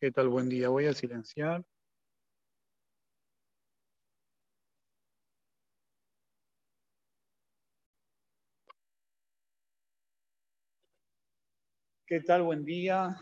[0.00, 0.28] ¿Qué tal?
[0.28, 0.70] Buen día.
[0.70, 1.62] Voy a silenciar.
[12.10, 12.42] ¿Qué tal?
[12.42, 13.16] Buen día.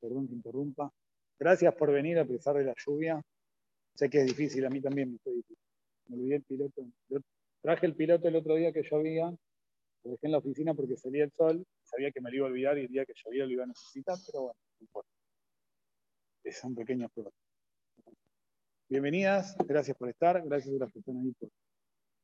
[0.00, 0.88] Perdón que interrumpa.
[1.36, 3.20] Gracias por venir a pesar de la lluvia.
[3.96, 5.58] Sé que es difícil, a mí también me fue difícil.
[6.06, 6.86] Me olvidé el piloto.
[7.60, 9.24] traje el piloto el otro día que llovía,
[10.04, 12.50] lo dejé en la oficina porque salía el sol, sabía que me lo iba a
[12.50, 15.10] olvidar y el día que llovía lo iba a necesitar, pero bueno, no importa.
[16.44, 17.36] Es un pequeño problema.
[18.88, 21.34] Bienvenidas, gracias por estar, gracias a las que están ahí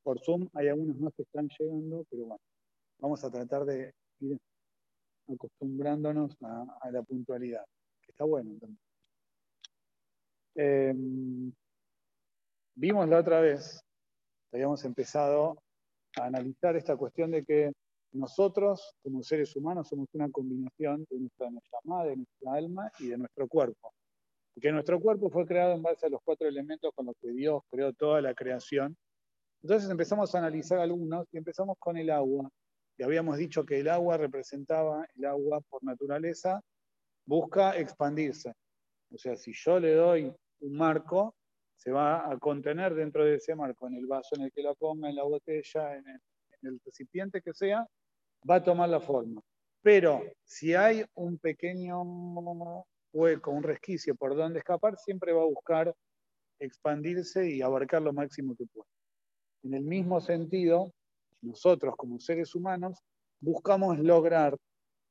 [0.04, 0.48] por Zoom.
[0.54, 2.40] Hay algunos más que están llegando, pero bueno,
[3.00, 3.92] vamos a tratar de
[4.24, 4.38] ir
[5.28, 7.64] acostumbrándonos a, la puntualidad,
[8.02, 8.50] que está bueno.
[10.54, 11.52] Em,
[12.74, 13.82] vimos la otra vez,
[14.52, 15.58] habíamos empezado
[16.16, 17.72] a analizar esta cuestión de que
[18.14, 21.48] nosotros, como seres humanos, somos una combinación de nuestra,
[21.82, 23.92] madre, de nuestra alma y de nuestro cuerpo.
[24.54, 27.32] Y que nuestro cuerpo fue creado en base a los cuatro elementos con los que
[27.32, 28.96] Dios creó toda la creación.
[29.62, 32.48] Entonces empezamos a analizar algunos y empezamos con el agua.
[32.96, 36.60] Y habíamos dicho que el agua representaba, el agua por naturaleza,
[37.26, 38.52] busca expandirse.
[39.12, 41.34] O sea, si yo le doy un marco,
[41.76, 44.74] se va a contener dentro de ese marco, en el vaso en el que la
[44.74, 46.04] ponga, en la botella, en
[46.62, 47.86] el, recipiente que sea,
[48.48, 49.42] va a tomar la forma.
[49.82, 52.02] Pero si hay un pequeño
[53.12, 55.94] hueco, un resquicio por donde escapar, siempre va a buscar
[56.58, 58.88] expandirse y abarcar lo máximo que pueda.
[59.62, 60.90] En el mismo sentido,
[61.44, 62.98] nosotros como seres humanos
[63.40, 64.56] buscamos lograr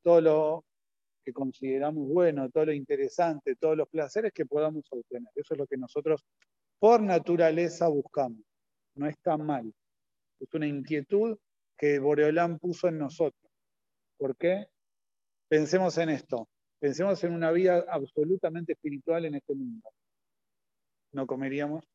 [0.03, 0.65] todo lo
[1.23, 5.29] que consideramos bueno, todo lo interesante, todos los placeres que podamos obtener.
[5.35, 6.25] Eso es lo que nosotros
[6.79, 8.41] por naturaleza buscamos.
[8.95, 9.73] No está mal.
[10.39, 11.37] Es una inquietud
[11.77, 13.49] que Boreolán puso en nosotros.
[14.17, 14.67] ¿Por qué?
[15.47, 16.49] Pensemos en esto.
[16.79, 19.89] Pensemos en una vida absolutamente espiritual en este mundo.
[21.13, 21.85] No comeríamos,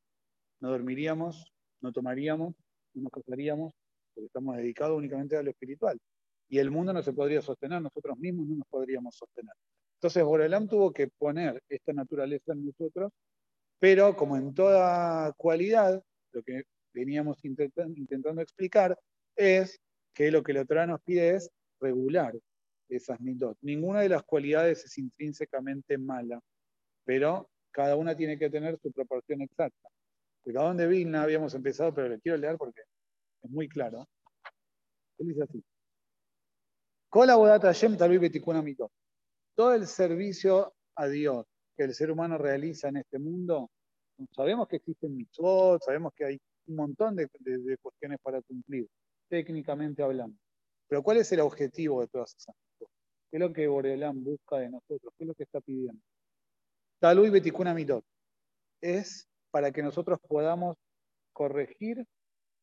[0.61, 2.55] no dormiríamos, no tomaríamos,
[2.95, 3.75] no nos casaríamos,
[4.19, 5.99] porque estamos dedicados únicamente a lo espiritual.
[6.49, 9.55] Y el mundo no se podría sostener, nosotros mismos no nos podríamos sostener.
[9.97, 13.13] Entonces, Boreolán tuvo que poner esta naturaleza en nosotros
[13.79, 16.03] pero como en toda cualidad,
[16.33, 18.99] lo que veníamos intentando, explicar
[19.37, 19.81] es
[20.15, 21.51] que lo que la Torah nos pide es
[21.81, 22.35] regular
[22.89, 23.57] esas mitot.
[23.61, 26.41] Ninguna de las cualidades es intrínsecamente mala,
[27.05, 29.89] pero cada una tiene que tener su proporción exacta.
[30.45, 32.83] El Gadón de Vilna habíamos empezado, pero le quiero leer porque
[33.49, 34.07] muy claro.
[35.19, 35.65] Él dice así.
[39.55, 43.71] Todo el servicio a Dios que el ser humano realiza en este mundo,
[44.35, 47.29] sabemos que existen mitzvot, sabemos que hay un montón de,
[47.81, 48.89] cuestiones para cumplir,
[49.29, 50.37] técnicamente hablando.
[50.89, 52.95] Pero ¿cuál es el objetivo de todas esas cosas?
[53.31, 55.13] ¿Qué es lo que Borelán busca de nosotros?
[55.17, 56.03] ¿Qué es lo que está pidiendo?
[56.99, 58.05] Talui Betikuna Mitot.
[58.81, 60.77] Es para que nosotros podamos
[61.33, 62.05] corregir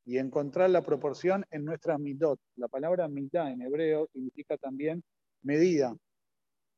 [0.05, 2.39] y encontrar la proporción en nuestras mitot.
[2.55, 5.03] La palabra mitad en hebreo significa también
[5.41, 5.95] medida,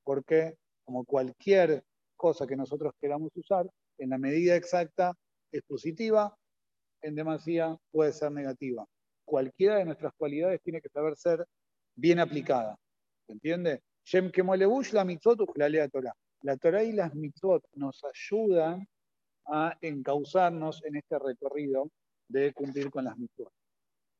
[0.03, 1.83] porque como cualquier
[2.15, 5.13] cosa que nosotros queramos usar, en la medida exacta
[5.51, 6.35] es positiva,
[7.01, 8.85] en demasía puede ser negativa.
[9.25, 11.45] Cualquiera de nuestras cualidades tiene que saber ser
[11.95, 12.77] bien aplicada.
[13.25, 13.81] ¿Se entiende?
[14.93, 16.13] la mitzvot la Torah.
[16.43, 18.87] La Torah y las mitzvot nos ayudan
[19.45, 21.89] a encauzarnos en este recorrido
[22.27, 23.51] de cumplir con las mitzvot.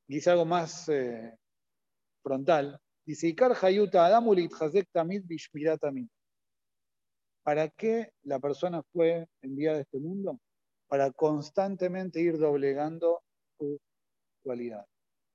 [0.07, 1.37] Dice algo más eh,
[2.23, 2.79] frontal.
[3.05, 3.35] Dice.
[7.43, 10.39] ¿Para qué la persona fue enviada a este mundo?
[10.87, 13.21] Para constantemente ir doblegando
[13.57, 13.79] su
[14.43, 14.85] cualidad,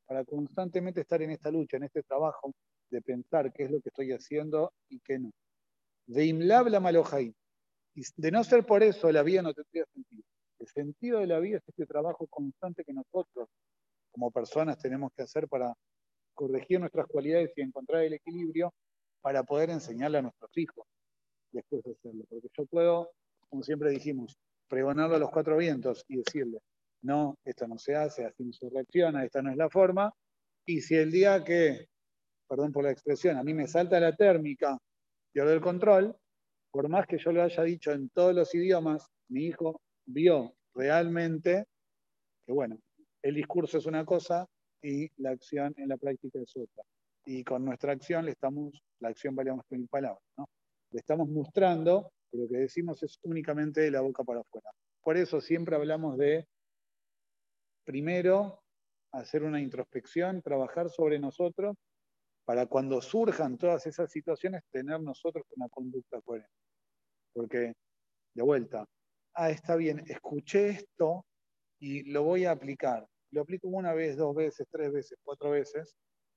[0.07, 2.53] para constantemente estar en esta lucha, en este trabajo
[2.91, 5.31] de pensar qué es lo que estoy haciendo y qué no.
[6.07, 7.35] De imlab la malojai.
[7.95, 10.25] Y de no ser por eso, la vida no tendría sentido.
[10.63, 13.49] El sentido de la vida es este trabajo constante que nosotros,
[14.13, 15.75] como personas, tenemos que hacer para
[16.35, 18.73] corregir nuestras cualidades y encontrar el equilibrio
[19.21, 20.87] para poder enseñarle a nuestros hijos,
[21.51, 22.25] después de hacerlo.
[22.29, 23.11] Porque yo puedo,
[23.51, 24.37] como siempre dijimos,
[24.69, 26.61] pregonarlo a los cuatro vientos y decirle,
[27.03, 30.15] no, esto no se hace, así no reacciona, esta no es la forma.
[30.65, 31.89] Y si el día que,
[32.49, 34.79] perdón por la expresión, a mí me salta la térmica,
[35.33, 36.17] pierdo el control,
[36.71, 41.67] por más que yo lo haya dicho en todos los idiomas, mi hijo vio realmente
[42.47, 42.79] que, bueno,
[43.23, 44.47] el discurso es una cosa
[44.83, 46.83] y la acción en la práctica es otra.
[47.25, 50.49] Y con nuestra acción le estamos, la acción vale más que mil palabras, ¿no?
[50.91, 54.71] Le estamos mostrando que lo que decimos es únicamente de la boca para afuera.
[55.03, 56.47] Por eso siempre hablamos de,
[57.85, 58.63] primero,
[59.13, 61.77] hacer una introspección, trabajar sobre nosotros,
[62.45, 66.53] para cuando surjan todas esas situaciones, tener nosotros una conducta coherente.
[67.33, 67.73] Porque,
[68.35, 68.85] de vuelta,
[69.35, 71.25] ah, está bien, escuché esto
[71.79, 73.07] y lo voy a aplicar.
[73.31, 75.97] Lo aplico una vez, dos veces, tres veces, cuatro veces,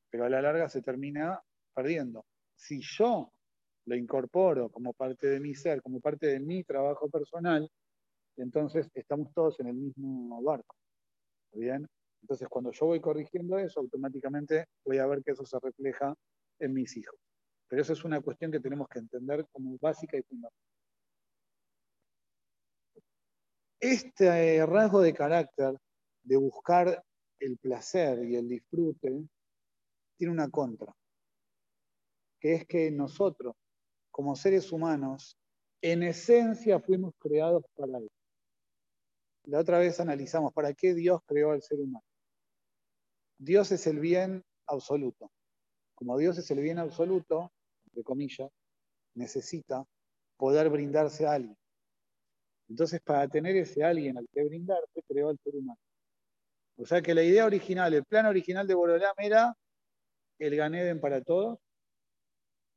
[0.10, 1.40] pero a la larga se termina
[1.74, 2.26] perdiendo.
[2.56, 3.32] Si yo
[3.86, 7.70] lo incorporo como parte de mi ser, como parte de mi trabajo personal,
[8.38, 10.76] entonces estamos todos en el mismo barco.
[11.54, 11.88] ¿Bien?
[12.22, 16.14] Entonces, cuando yo voy corrigiendo eso, automáticamente voy a ver que eso se refleja
[16.60, 17.20] en mis hijos.
[17.68, 20.75] Pero eso es una cuestión que tenemos que entender como básica y fundamental.
[23.88, 25.78] Este rasgo de carácter
[26.24, 27.06] de buscar
[27.40, 29.28] el placer y el disfrute
[30.18, 30.92] tiene una contra,
[32.40, 33.56] que es que nosotros,
[34.10, 35.38] como seres humanos,
[35.84, 38.10] en esencia fuimos creados para eso.
[39.44, 42.04] La otra vez analizamos para qué Dios creó al ser humano.
[43.38, 45.30] Dios es el bien absoluto.
[45.94, 47.52] Como Dios es el bien absoluto,
[47.86, 48.50] entre comillas,
[49.14, 49.86] necesita
[50.38, 51.56] poder brindarse a alguien.
[52.68, 55.80] Entonces, para tener ese alguien al que brindarse, creó al ser humano.
[56.78, 59.56] O sea que la idea original, el plan original de Borolam era
[60.40, 61.60] el Ganeden para todos.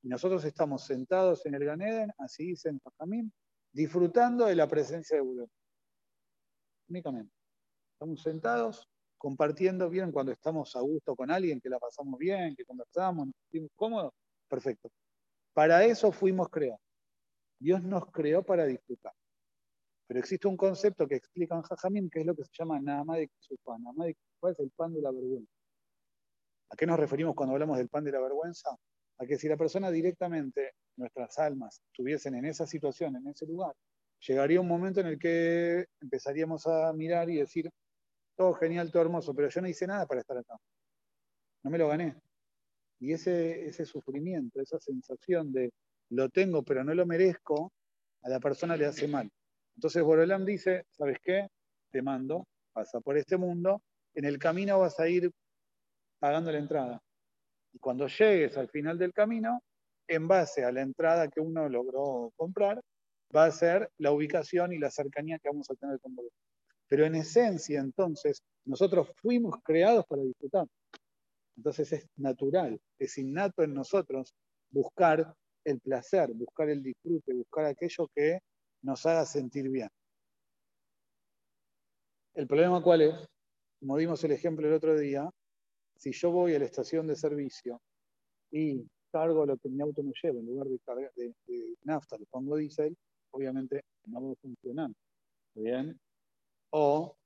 [0.02, 3.32] Y nosotros estamos sentados en el Ganeden, así dice en Fajamín,
[3.72, 5.48] disfrutando de la presencia de Borolam.
[6.88, 7.32] Únicamente.
[7.94, 12.64] Estamos sentados compartiendo bien cuando estamos a gusto con alguien, que la pasamos bien, que
[12.64, 14.12] conversamos, nos sentimos cómodos,
[14.48, 14.90] perfecto.
[15.52, 16.80] Para eso fuimos creados.
[17.58, 19.12] Dios nos creó para disfrutar.
[20.08, 23.18] Pero existe un concepto que explica en Jajamín, que es lo que se llama Nama
[23.18, 23.78] de Kisufá.
[23.78, 25.52] Nama de Kisufá es el pan de la vergüenza.
[26.70, 28.70] ¿A qué nos referimos cuando hablamos del pan de la vergüenza?
[29.18, 33.74] A que si la persona directamente, nuestras almas, estuviesen en esa situación, en ese lugar,
[34.26, 37.70] llegaría un momento en el que empezaríamos a mirar y decir,
[38.34, 40.56] todo genial, todo hermoso, pero yo no hice nada para estar acá.
[41.62, 42.16] No me lo gané.
[42.98, 45.70] Y ese, ese sufrimiento, esa sensación de
[46.10, 47.72] lo tengo pero no lo merezco,
[48.22, 49.30] a la persona le hace mal.
[49.78, 51.46] Entonces Borolam dice, ¿sabes qué?
[51.92, 53.80] Te mando, pasa por este mundo,
[54.12, 55.30] en el camino vas a ir
[56.18, 57.00] pagando la entrada.
[57.72, 59.62] Y cuando llegues al final del camino,
[60.08, 62.80] en base a la entrada que uno logró comprar,
[63.34, 66.26] va a ser la ubicación y la cercanía que vamos a tener con vos.
[66.88, 70.66] Pero en esencia, entonces, nosotros fuimos creados para disfrutar.
[71.56, 74.34] Entonces es natural, es innato en nosotros
[74.70, 78.40] buscar el placer, buscar el disfrute, buscar aquello que
[78.82, 79.88] nos haga sentir bien.
[82.34, 83.14] El problema cuál es,
[83.80, 85.28] como dimos el ejemplo el otro día,
[85.96, 87.80] si yo voy a la estación de servicio
[88.50, 91.34] y cargo lo que mi auto me lleva, en lugar de, cargar, de,
[91.82, 92.96] nafta, le pongo diésel,
[93.30, 94.90] obviamente no va a funcionar.
[95.54, 95.98] ¿Bien?
[96.70, 97.16] O,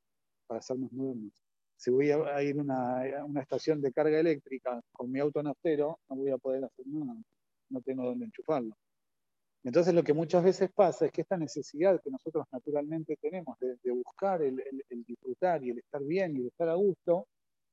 [0.46, 1.42] para ser más modernos,
[1.76, 6.16] si voy a ir a una, estación de carga eléctrica con mi auto naftero, no
[6.16, 7.14] voy a poder hacer nada,
[7.70, 8.76] no tengo dónde enchufarlo.
[9.64, 13.76] Entonces lo que muchas veces pasa es que esta necesidad que nosotros naturalmente tenemos de,
[13.92, 14.60] buscar el,
[15.06, 17.28] disfrutar y el estar bien y el estar a gusto,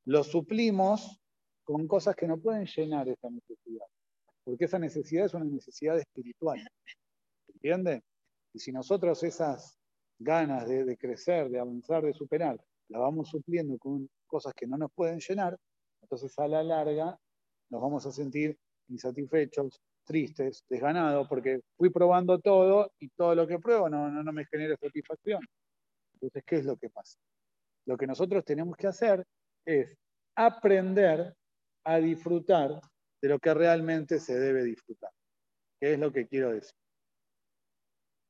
[0.06, 1.19] lo suplimos
[1.63, 3.86] con cosas que no pueden llenar esa necesidad.
[4.43, 6.60] Porque esa necesidad es una necesidad espiritual.
[7.47, 8.04] ¿Entiende?
[8.54, 9.80] Y si nosotros esas
[10.19, 14.91] ganas de, crecer, de avanzar, de superar, la vamos supliendo con cosas que no nos
[14.91, 15.58] pueden llenar,
[16.02, 17.17] entonces a la larga
[17.69, 18.58] nos vamos a sentir
[18.89, 24.34] insatisfechos, tristes, desganados, porque fui probando todo y todo lo que pruebo no, no, no
[24.34, 25.41] me genera satisfacción.
[26.13, 27.19] Entonces, ¿qué es lo que pasa?
[27.86, 29.24] Lo que nosotros tenemos que hacer
[29.63, 29.95] es
[30.36, 31.34] aprender
[31.86, 32.82] a disfrutar
[33.22, 35.12] de lo que realmente se debe disfrutar.
[35.80, 36.74] ¿Qué es lo que quiero decir?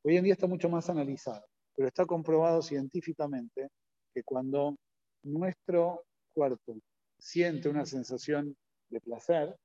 [0.04, 3.70] Hoy en día está mucho más analizado pero está comprobado científicamente
[4.14, 4.76] que cuando
[5.24, 6.78] nuestro cuerpo
[7.18, 8.54] siente una sensación
[8.90, 9.56] de placer,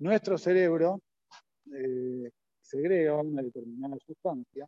[0.00, 1.00] nuestro cerebro
[1.72, 4.66] eh, segrega una determinada sustancia,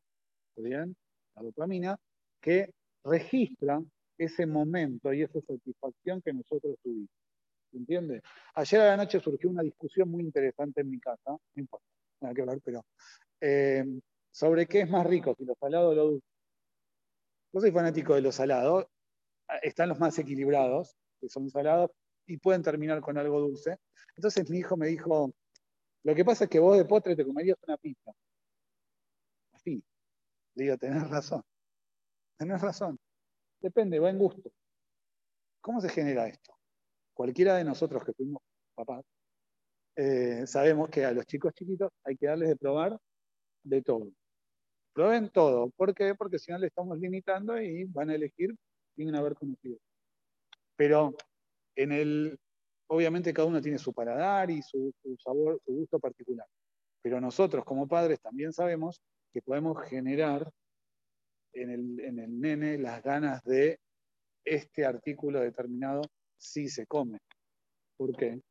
[0.56, 0.94] bien?
[1.34, 1.98] la dopamina,
[2.40, 2.72] que
[3.04, 3.82] registra
[4.18, 7.10] ese momento y esa satisfacción que nosotros tuvimos.
[7.72, 8.20] ¿Entiende?
[8.54, 11.86] Ayer a la noche surgió una discusión muy interesante en mi casa, no importa,
[12.20, 12.84] nada que hablar, pero
[13.40, 13.84] eh,
[14.30, 16.26] sobre qué es más rico, si lo salado o lo dulce.
[17.52, 18.86] Yo soy fanático de los salados.
[19.48, 21.90] Ah, están los más equilibrados, que son salados,
[22.26, 23.78] y pueden terminar con algo dulce.
[24.16, 25.32] Entonces mi hijo me dijo,
[26.04, 28.12] lo que pasa es que vos de postre te comerías una pizza.
[29.52, 29.82] así.
[30.54, 31.42] Le digo, tenés razón.
[32.36, 32.98] Tenés razón.
[33.60, 34.50] Depende, va en gusto.
[35.60, 36.54] ¿Cómo se genera esto?
[37.14, 38.42] Cualquiera de nosotros que fuimos
[38.74, 39.04] papás,
[39.96, 42.98] eh, sabemos que a los chicos chiquitos hay que darles de probar
[43.62, 44.10] de todo.
[44.92, 45.70] Prueben todo.
[45.70, 46.14] ¿Por qué?
[46.14, 48.54] Porque si no le estamos limitando y van a elegir
[48.96, 49.78] sin haber conocido.
[50.76, 51.14] Pero
[51.76, 52.38] en el,
[52.92, 56.46] obviamente cada uno tiene su paladar y su, sabor, su gusto particular.
[57.00, 59.00] Pero nosotros como padres también sabemos
[59.32, 60.50] que podemos generar
[61.54, 63.80] en el, en el nene las ganas de
[64.44, 66.02] este artículo determinado
[66.36, 67.18] si se come.
[67.96, 68.42] ¿Por qué?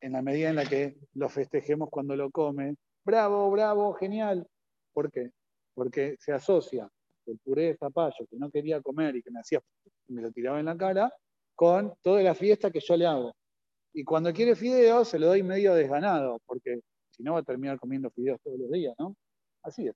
[0.00, 4.46] En la medida en la que lo festejemos cuando lo come, bravo, bravo, genial.
[4.94, 5.30] ¿Por qué?
[5.74, 6.88] Porque se asocia
[7.26, 9.60] el puré de zapallo que no quería comer y que me hacía,
[10.08, 11.12] me lo tiraba en la cara,
[11.54, 13.34] con toda la fiesta que yo le hago.
[13.92, 17.78] Y cuando quiere fideos, se lo doy medio desganado, porque si no va a terminar
[17.78, 19.16] comiendo fideos todos los días, ¿no?
[19.62, 19.94] Así es.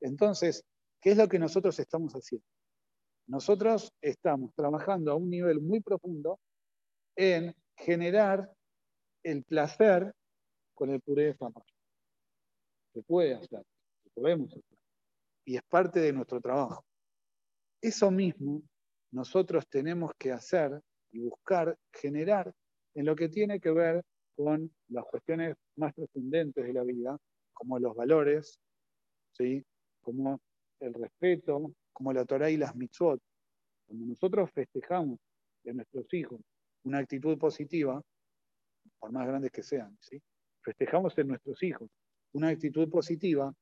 [0.00, 0.64] Entonces,
[1.00, 2.46] ¿qué es lo que nosotros estamos haciendo?
[3.26, 6.40] Nosotros estamos trabajando a un nivel muy profundo
[7.16, 8.50] en generar
[9.22, 10.14] el placer
[10.74, 11.66] con el puré de zapallo.
[12.94, 13.62] Se puede hacer,
[14.02, 14.78] se podemos hacer.
[15.44, 16.84] Y es parte de nuestro trabajo.
[17.80, 18.62] Eso mismo
[19.12, 20.80] nosotros tenemos que hacer
[21.12, 22.52] y buscar generar
[22.94, 24.02] en lo que tiene que ver
[24.36, 27.18] con las cuestiones más trascendentes de la vida,
[27.52, 28.58] como los valores,
[29.32, 29.62] ¿sí?
[30.00, 30.40] como
[30.80, 33.20] el respeto, como la Torah y las mitzvot.
[33.86, 35.18] Cuando nosotros festejamos
[35.62, 36.40] de nuestros hijos
[36.84, 38.00] una actitud positiva,
[38.98, 40.20] por más grandes que sean, ¿sí?
[40.62, 41.90] festejamos en nuestros hijos
[42.32, 43.52] una actitud positiva,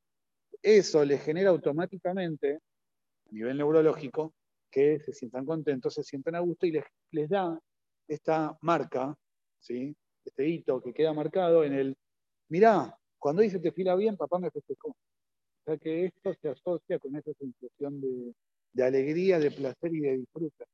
[0.62, 4.34] eso les genera automáticamente, a nivel neurológico,
[4.70, 7.58] que se sientan contentos, se sientan a gusto y les, les da
[8.08, 9.14] esta marca,
[9.60, 9.94] ¿sí?
[10.24, 11.96] este hito que queda marcado en el,
[12.48, 14.88] mirá, cuando dice te fila bien, papá me festejó.
[14.88, 20.18] O sea que esto se asocia con esa sensación de, alegría, de placer y de
[20.18, 20.64] disfrute.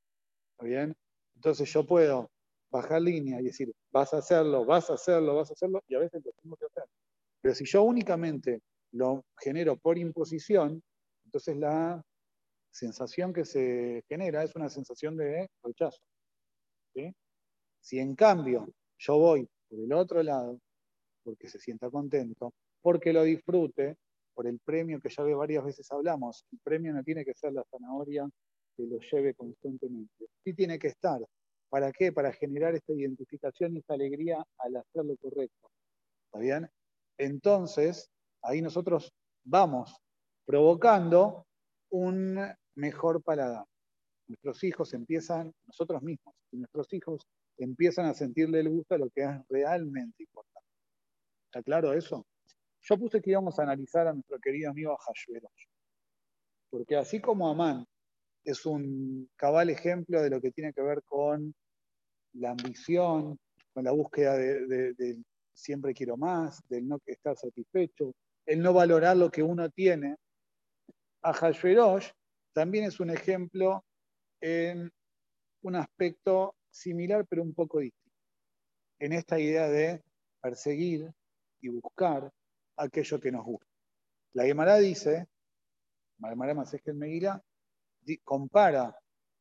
[0.53, 0.95] ¿Está bien?
[1.37, 2.31] Entonces yo puedo
[2.71, 6.01] bajar línea y decir, vas a hacerlo, vas a hacerlo, vas a hacerlo, y a
[6.01, 6.85] veces lo tengo que hacer.
[7.41, 8.61] Pero si yo únicamente
[8.93, 10.83] lo genero por imposición,
[11.25, 12.03] entonces la
[12.71, 16.03] sensación que se genera es una sensación de rechazo.
[16.95, 17.15] ¿sí?
[17.85, 18.67] Si en cambio
[18.97, 20.59] yo voy por el otro lado,
[21.23, 23.99] porque se sienta contento, porque lo disfrute,
[24.33, 27.63] por el premio que ya varias veces hablamos, el premio no tiene que ser la
[27.71, 28.27] zanahoria
[28.75, 30.27] que lo lleve constantemente.
[30.43, 31.21] Sí tiene que estar.
[31.69, 32.11] ¿Para qué?
[32.11, 35.71] Para generar esta identificación y esta alegría al hacer lo correcto.
[36.27, 36.71] ¿Está bien?
[37.19, 38.11] Entonces,
[38.43, 39.13] ahí nosotros
[39.45, 39.95] vamos
[40.47, 41.47] provocando
[41.91, 42.39] un
[42.77, 43.67] mejor paladar.
[44.27, 47.27] Nuestros hijos empiezan, nosotros mismos, nuestros hijos
[47.59, 50.69] empiezan a sentirle el gusto a lo que es realmente importante.
[51.47, 52.27] ¿Está claro eso?
[52.83, 55.67] Yo puse que íbamos a analizar a nuestro querido amigo Hashverosh.
[56.71, 57.87] Porque así como Amán
[58.45, 61.55] es un cabal ejemplo de lo que tiene que ver con
[62.35, 63.39] la ambición,
[63.73, 68.13] con la búsqueda de, siempre quiero más, del no estar satisfecho,
[68.45, 70.17] el no valorar lo que uno tiene,
[71.23, 72.11] a Hashverosh
[72.53, 73.85] también es un ejemplo
[74.41, 74.93] en
[75.63, 78.19] un aspecto similar pero un poco distinto.
[78.99, 80.03] En esta idea de
[80.41, 81.11] perseguir
[81.61, 82.31] y buscar
[82.77, 83.67] aquello que nos gusta.
[84.35, 85.29] La Gemara dice,
[86.19, 87.43] la Gemara Masejet Meguila,
[88.23, 88.95] compara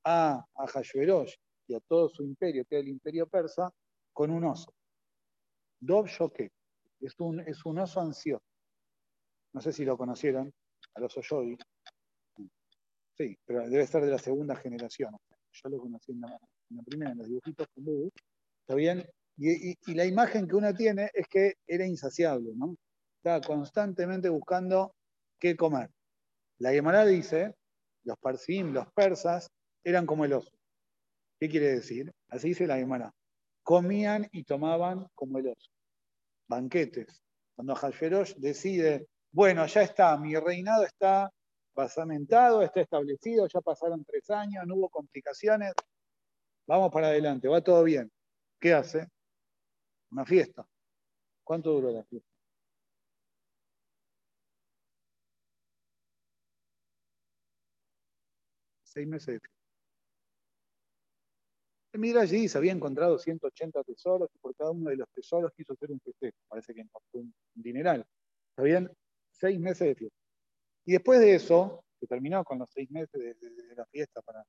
[0.05, 0.81] a, a
[1.67, 3.71] y a todo su imperio, que es el imperio persa,
[4.13, 4.73] con un oso.
[5.79, 6.51] Dov Shoke.
[6.99, 8.45] Es un, es un oso ansioso.
[9.53, 10.53] No sé si lo conocieron,
[10.95, 11.57] al oso Yogi.
[13.17, 15.15] Sí, pero debe ser de la segunda generación.
[15.51, 16.39] Yo lo conocí en la,
[16.75, 18.11] la primera, los dibujitos con
[18.61, 19.05] ¿está bien?
[19.37, 22.75] Y, la imagen que uno tiene es que era insaciable, ¿no?
[23.17, 24.93] Estaba constantemente buscando
[25.39, 25.89] qué comer.
[26.59, 27.55] La Gemara dice,
[28.03, 29.49] los parsim, los persas,
[29.83, 30.51] eran como el oso.
[31.39, 32.11] ¿Qué quiere decir?
[32.29, 33.11] Así dice la Gemara.
[33.63, 35.71] Comían y tomaban como el oso.
[36.47, 37.21] Banquetes.
[37.55, 41.31] Cuando Hashverosh decide, bueno, ya está, mi reinado está
[41.75, 45.73] basamentado, está establecido, ya pasaron tres años, no hubo complicaciones,
[46.67, 48.11] Vamos para adelante, va todo bien.
[48.59, 49.07] ¿Qué hace?
[50.11, 50.65] Una fiesta.
[51.43, 52.29] ¿Cuánto duró la fiesta?
[58.83, 59.53] Seis meses de fiesta.
[61.93, 65.73] El allí se había encontrado 180 tesoros y por cada uno de los tesoros quiso
[65.73, 66.37] hacer un festejo.
[66.47, 68.05] Parece que encontró un dineral.
[68.55, 68.91] Habían
[69.31, 70.17] seis meses de fiesta.
[70.85, 74.43] Y después de eso, que terminó con los seis meses de la fiesta para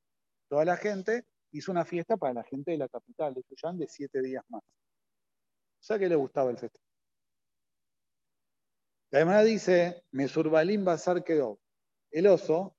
[0.49, 1.25] toda la gente,
[1.55, 4.63] hizo una fiesta para la gente de la capital de Tuyán de siete días más.
[4.63, 6.85] O sea que le gustaba el festejo.
[9.11, 11.61] La hermana dice, Mesurbalim Bazar quedó.
[12.11, 12.77] El oso,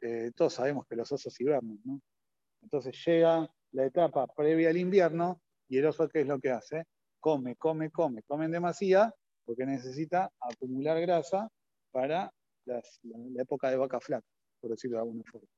[0.00, 2.00] eh, todos sabemos que los osos hibernan, ¿no?
[2.62, 6.84] Entonces llega la etapa previa al invierno y el oso, ¿qué es lo que hace?
[7.20, 9.12] Come, come, come, come en demasía
[9.44, 11.48] porque necesita acumular grasa
[11.90, 12.32] para
[12.66, 12.82] la,
[13.38, 14.26] época de vaca flaca,
[14.60, 15.48] por decirlo de alguna forma.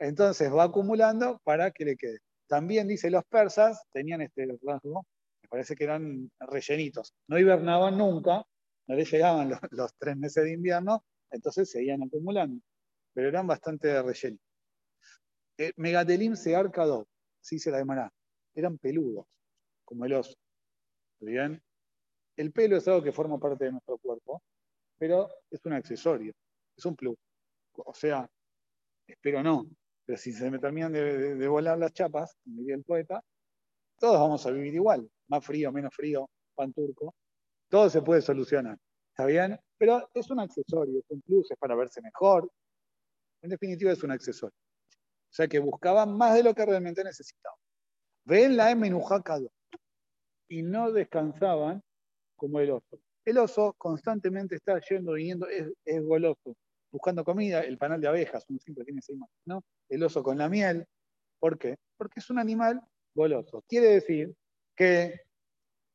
[0.00, 2.20] Entonces va acumulando para que le quede.
[2.48, 5.06] También dice los persas, tenían este rasgo,
[5.42, 7.14] me parece que eran rellenitos.
[7.28, 8.42] No hibernaban nunca,
[8.86, 12.62] no les llegaban los, tres meses de invierno, entonces seguían acumulando.
[13.12, 14.46] Pero eran bastante rellenitos.
[15.58, 17.06] Eh, Megatelim se arcado,
[17.42, 18.10] así se la llamará.
[18.54, 19.26] Eran peludos,
[19.84, 20.34] como el oso.
[21.20, 21.62] ¿Bien?
[22.36, 24.42] El pelo es algo que forma parte de nuestro cuerpo,
[24.96, 26.32] pero es un accesorio,
[26.74, 27.18] es un plus.
[27.74, 28.26] O sea,
[29.06, 29.66] espero no,
[30.10, 33.22] pero si se me terminan de, volar las chapas, diría el poeta,
[33.96, 37.14] todos vamos a vivir igual, más frío, menos frío, pan turco,
[37.68, 38.76] todo se puede solucionar,
[39.10, 39.56] ¿está bien?
[39.78, 42.50] Pero es un accesorio, es un plus, es para verse mejor,
[43.40, 44.56] en definitiva es un accesorio.
[44.88, 47.60] O sea que buscaban más de lo que realmente necesitaban.
[48.24, 48.90] Ven la M
[50.48, 51.80] y no descansaban
[52.34, 52.98] como el oso.
[53.24, 56.56] El oso constantemente está yendo, viniendo, es goloso
[56.90, 59.64] buscando comida, el panal de abejas, uno siempre tiene esa imagen, ¿no?
[59.88, 60.86] El oso con la miel.
[61.38, 61.76] ¿Por qué?
[61.96, 62.80] Porque es un animal
[63.14, 63.64] goloso.
[63.68, 64.34] Quiere decir
[64.76, 65.20] que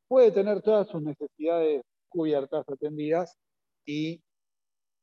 [0.08, 3.36] puede tener todas sus necesidades cubiertas, atendidas
[3.84, 4.22] y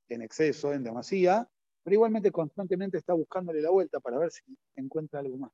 [0.10, 1.47] en exceso, en demasía,
[1.84, 4.41] pero igualmente constantemente está buscándole la vuelta para ver si
[4.75, 5.51] encuentra algo más.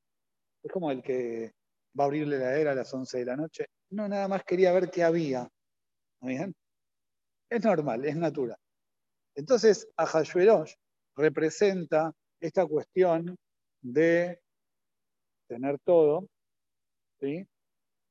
[0.63, 1.53] Es como el que
[1.99, 3.65] va a abrirle la heladera a las 11 de la noche.
[3.89, 5.49] No, nada más quería ver qué había.
[6.21, 6.53] ¿Bien?
[7.49, 8.57] Es normal, es natural.
[9.39, 10.73] Entonces, Ahasverosh
[11.15, 13.37] representa esta cuestión
[13.81, 14.41] de
[15.47, 16.27] tener todo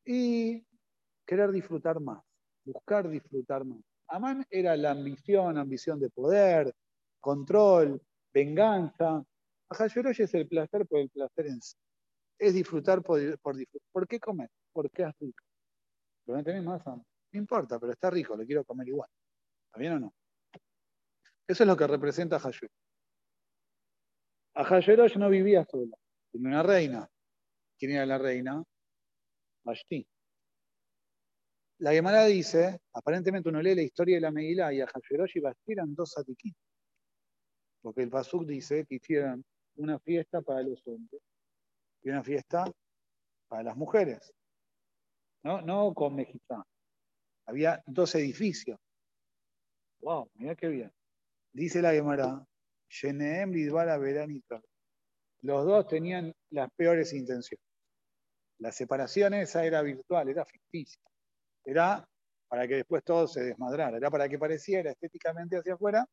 [0.06, 0.64] y
[1.26, 2.22] querer disfrutar más,
[2.64, 3.78] buscar disfrutar más.
[4.06, 6.74] Amán era la ambición, ambición de poder,
[7.20, 8.00] control,
[8.32, 9.22] venganza.
[9.68, 11.76] Ahasverosh es el placer por el placer en sí.
[12.38, 13.88] Es disfrutar por, disfrutar.
[13.92, 14.48] ¿Por qué comer?
[14.72, 15.44] Porque es rico.
[16.24, 19.10] Pero no tenés más No importa, pero está rico, lo quiero comer igual.
[19.66, 20.14] ¿Está bien o no?
[21.48, 22.40] Eso es lo que representa a
[24.54, 25.96] Ahasverosh no vivía sola,
[26.30, 27.08] tenía una reina.
[27.78, 28.62] ¿Quién era la reina?
[29.64, 30.06] Vashti.
[31.78, 35.72] La Gemara dice, aparentemente uno lee la historia de la Megilá y Ahasverosh y Vashti
[35.72, 36.60] eran dos atiquitos.
[37.80, 39.42] Porque el Pasuk dice que hicieron
[39.76, 41.22] una fiesta para los hombres
[42.02, 42.64] y una fiesta
[43.46, 44.34] para las mujeres.
[45.44, 46.66] No, no con mexicano.
[47.46, 48.78] Había dos edificios.
[50.00, 50.92] Wow, mira qué bien.
[51.58, 52.46] Dice la Gemara,
[52.88, 54.62] Sheneem Lidbara Veranita.
[55.42, 57.66] Los dos tenían las peores intenciones.
[58.60, 61.02] La separación esa era virtual, era ficticia.
[61.64, 62.08] Era
[62.46, 63.96] para que después todo se desmadrara.
[63.96, 66.06] Era para que pareciera estéticamente hacia afuera,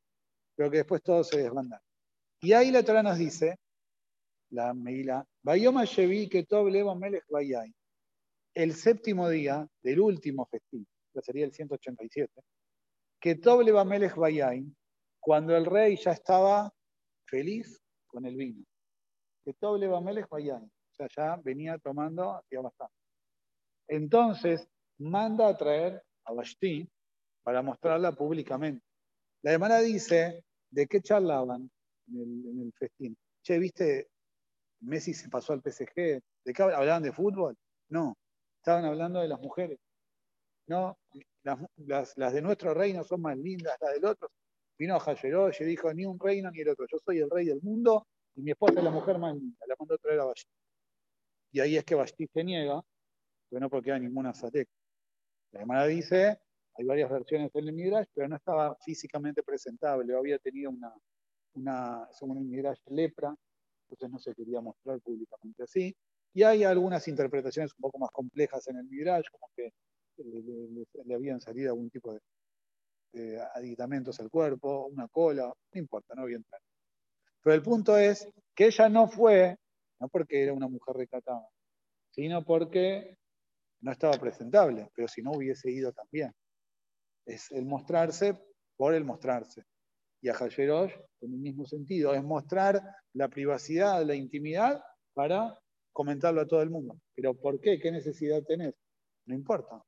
[0.55, 1.83] pero que después todo se desbandara.
[2.41, 3.59] Y ahí la Torah nos dice,
[4.49, 7.71] la Meila, Bayoma Shevi Ketov Levo Melech Bayay.
[8.55, 12.41] El séptimo día del último festín, que sería el 187,
[13.19, 14.65] Ketov Levo Melech Bayay,
[15.25, 16.71] cuando el rey ya estaba
[17.25, 18.63] feliz con el vino.
[19.43, 20.37] Que Toble Bamelech O
[20.91, 22.93] sea, ya venía tomando hacía bastante.
[23.87, 26.87] Entonces, manda a traer a Vashti
[27.41, 28.85] para mostrarla públicamente.
[29.41, 31.71] La hermana dice, ¿de qué charlaban
[32.07, 33.17] en el, festín?
[33.41, 34.09] Che, ¿viste?
[34.81, 36.21] Messi se pasó al PSG.
[36.45, 37.57] ¿De qué hablaban de fútbol?
[37.89, 38.15] No,
[38.57, 39.79] estaban hablando de las mujeres.
[40.67, 40.99] No,
[41.41, 44.29] las, las de nuestro reino son más lindas, las del otro
[44.77, 45.15] Vino a
[45.57, 48.41] y dijo, ni un reino ni el otro, yo soy el rey del mundo y
[48.41, 50.51] mi esposa es la mujer más linda, la mandó a traer a Vashti.
[51.53, 52.81] Y ahí es que Vashti se niega,
[53.49, 54.67] pero no porque haya ninguna Zatek.
[55.51, 56.39] La hermana dice,
[56.73, 60.93] hay varias versiones en el Midrash, pero no estaba físicamente presentable, había tenido una,
[61.53, 63.33] una según el Midrash, lepra,
[63.83, 65.95] entonces no se quería mostrar públicamente así.
[66.33, 69.71] Y hay algunas interpretaciones un poco más complejas en el Midrash, como que
[70.17, 72.19] le habían salido algún tipo de
[73.15, 76.45] eh, aditamentos al cuerpo, una cola, no importa, no bien
[77.41, 79.57] Pero el punto es que ella no fue,
[80.01, 81.47] no porque era una mujer recatada,
[82.11, 83.17] sino porque
[83.81, 86.33] no estaba presentable, pero si no hubiese ido también.
[87.25, 88.37] Es el mostrarse
[88.75, 89.63] por el mostrarse.
[90.21, 92.81] Y a Hayerosh, en el mismo sentido, es mostrar
[93.13, 95.57] la privacidad, la intimidad para
[95.93, 96.99] comentarlo a todo el mundo.
[97.15, 97.79] Pero ¿por qué?
[97.79, 98.75] ¿Qué necesidad tenés?
[99.25, 99.81] No importa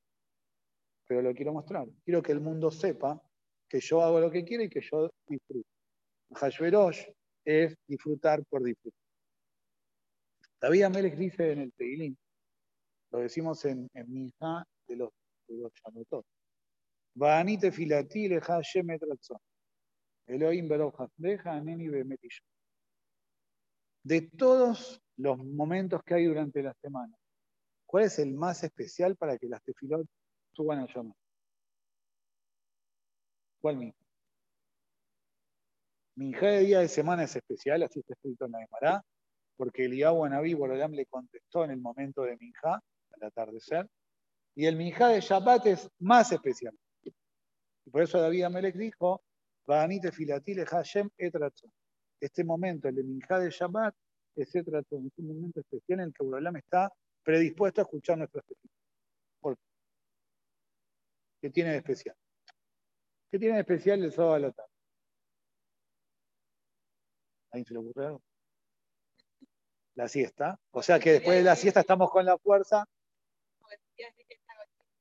[1.08, 1.88] pero lo quiero mostrar.
[2.03, 3.22] Quiero que el mundo sepa
[3.68, 5.68] que yo hago lo que quiero y que yo disfruto.
[6.36, 7.05] Hashverosh
[7.45, 8.99] es disfrutar por disfrutar.
[10.60, 12.18] David Amelech dice en el Teilín,
[13.12, 15.10] lo decimos en, en Misa de los,
[15.47, 15.72] de los
[17.16, 18.26] Vaanite filati.
[20.28, 20.68] Elohim.
[24.03, 27.16] De todos los momentos que hay durante la semana,
[27.86, 30.05] ¿cuál es el más especial para que las tefilot
[30.58, 30.88] suban?
[33.62, 33.97] ¿Cuál minja?
[36.16, 39.03] Minja de día de semana es especial, así está escrito en la Gemara,
[39.55, 42.82] porque el Naví Borolam le contestó en el momento de Minja,
[43.14, 43.88] al atardecer,
[44.55, 46.76] y el Minja de Shabbat es más especial.
[47.03, 49.22] Y por eso David Amelech dijo,
[49.68, 51.72] Vaanite filatile Hashem etratzon.
[52.20, 53.93] Este momento, el de Minja de Shabbat,
[54.36, 56.91] es etratzon, es un momento especial en el que Borolam está
[57.24, 58.78] predispuesto a escuchar nuestras peticiones.
[59.39, 59.58] ¿Por
[61.42, 61.48] qué?
[61.48, 62.16] ¿Qué tiene de especial?
[63.32, 64.72] ¿Qué tiene de especial el sábado a la tarde?
[67.52, 68.22] ¿Alguien se le ocurre algo?
[69.96, 70.60] La siesta.
[70.72, 72.86] O sea que después de la siesta estamos con la fuerza.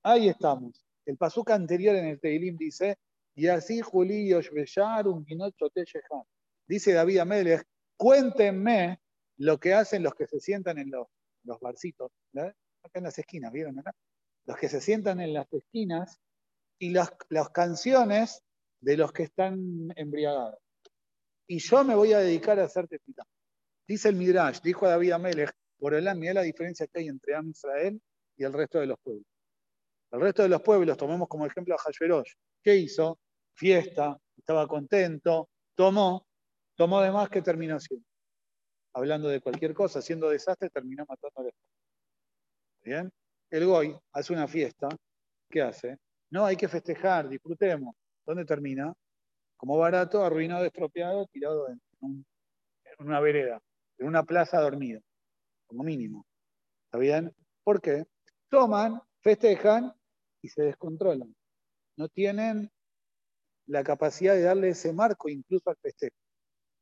[0.03, 0.85] Ahí estamos.
[1.05, 2.99] El pasuca anterior en el Teilim dice,
[3.35, 5.27] y así Juli un
[6.67, 7.65] Dice David Amelech,
[7.97, 9.01] cuéntenme
[9.37, 11.07] lo que hacen los que se sientan en los,
[11.45, 13.93] los barcitos, acá en las esquinas, ¿vieron acá?
[14.47, 16.21] Los que se sientan en las esquinas
[16.79, 18.43] y las, las canciones
[18.81, 20.59] de los que están embriagados.
[21.47, 23.25] Y yo me voy a dedicar a hacer tefilá.
[23.87, 27.51] Dice el Midrash, dijo David Amelech, por el mira la diferencia que hay entre Am
[27.51, 28.01] Israel
[28.37, 29.27] y el resto de los pueblos.
[30.11, 32.33] El resto de los pueblos, tomemos como ejemplo a Hashverosh.
[32.63, 33.19] ¿Qué hizo?
[33.55, 36.27] Fiesta, estaba contento, tomó,
[36.75, 38.07] tomó de más que terminó haciendo.
[38.95, 41.53] Hablando de cualquier cosa, haciendo desastre, terminó matando a
[42.83, 43.13] ¿Bien?
[43.51, 44.89] El Goy hace una fiesta,
[45.51, 45.99] ¿qué hace?
[46.31, 47.95] No, hay que festejar, disfrutemos.
[48.25, 48.93] ¿Dónde termina?
[49.57, 51.81] Como barato, arruinado, estropeado, tirado en,
[52.99, 53.61] una vereda,
[53.99, 55.01] en una plaza dormido,
[55.67, 56.27] como mínimo.
[56.87, 57.33] ¿Está bien?
[57.63, 58.05] ¿Por qué?
[58.49, 59.93] Toman, festejan
[60.43, 61.35] y se descontrolan.
[61.97, 62.71] No tienen
[63.67, 66.17] la capacidad de darle ese marco incluso al festejo.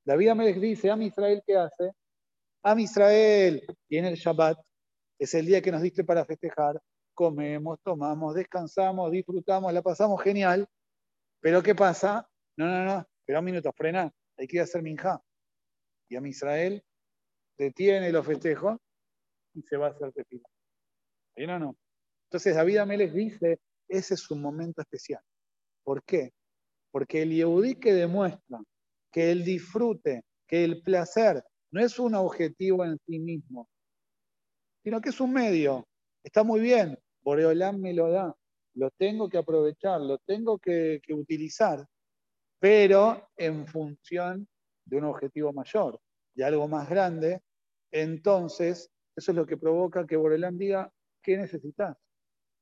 [0.05, 1.93] David Amelech dice, a Israel, ¿qué hace?
[2.63, 4.59] A Israel tiene el Shabbat,
[5.19, 6.81] es el día que nos diste para festejar,
[7.15, 10.67] comemos, tomamos, descansamos, disfrutamos, la pasamos genial.
[11.41, 12.29] Pero ¿qué pasa?
[12.57, 15.23] No, no, no, pero un minuto, frena, hay que hacer minja.
[16.09, 16.85] Y a Israel
[17.57, 18.79] detiene los festejos
[19.55, 20.49] y se va a hacer tefila.
[21.37, 21.77] ¿Bien o no?
[22.29, 25.23] Entonces David Amelech dice, ese es un momento especial.
[25.83, 26.33] ¿Por qué?
[26.91, 28.61] Porque el Yehudí que demuestra
[29.13, 33.69] que el disfrute, que el placer no es un objetivo en sí mismo,
[34.83, 35.87] sino que es un medio.
[36.23, 38.37] Está muy bien, Boreolán me lo da,
[38.75, 41.87] lo tengo que aprovechar, lo tengo que, utilizar,
[42.61, 44.47] pero en función
[44.85, 45.99] de un objetivo mayor,
[46.35, 47.43] de algo más grande,
[47.91, 51.97] entonces eso es lo que provoca que Borelán diga, ¿qué necesitas?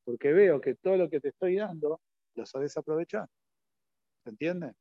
[0.04, 2.00] Porque veo que todo lo que te estoy dando
[2.34, 3.28] lo sabes aprovechar.
[4.22, 4.74] ¿Se entiende?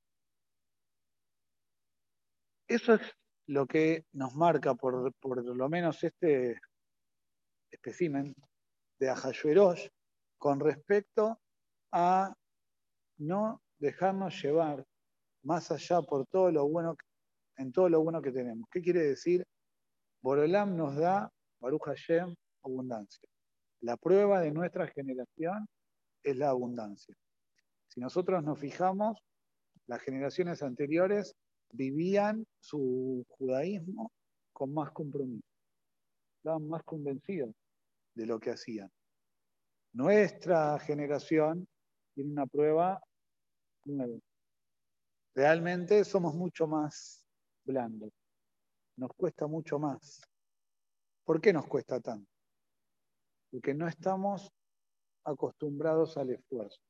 [2.67, 3.01] Eso es
[3.47, 6.59] lo que nos marca por, por lo menos este
[7.71, 8.36] espécimen
[9.01, 9.87] de Ahasuerosh
[10.37, 11.39] con respecto
[11.91, 12.33] a
[13.17, 14.85] no dejarnos llevar
[15.43, 16.95] más allá por todo lo bueno,
[17.57, 18.69] en todo lo bueno que tenemos.
[18.71, 19.43] ¿Qué quiere decir?
[20.21, 23.27] Borolam nos da, Baruch Hashem, abundancia.
[23.81, 25.67] La prueba de nuestra generación
[26.21, 27.15] es la abundancia.
[27.87, 29.17] Si nosotros nos fijamos,
[29.87, 31.33] las generaciones anteriores
[31.71, 34.11] vivían su judaísmo
[34.53, 35.47] con más compromiso,
[36.37, 37.55] estaban más convencidos
[38.14, 38.91] de lo que hacían.
[39.93, 41.68] Nuestra generación
[42.14, 43.01] tiene una prueba
[43.86, 44.20] nueva.
[45.34, 47.26] Realmente somos mucho más
[47.64, 48.12] blandos.
[48.97, 50.22] Nos cuesta mucho más.
[51.24, 52.30] ¿Por qué nos cuesta tanto?
[53.49, 54.51] Porque no estamos
[55.24, 56.82] acostumbrados al esfuerzo.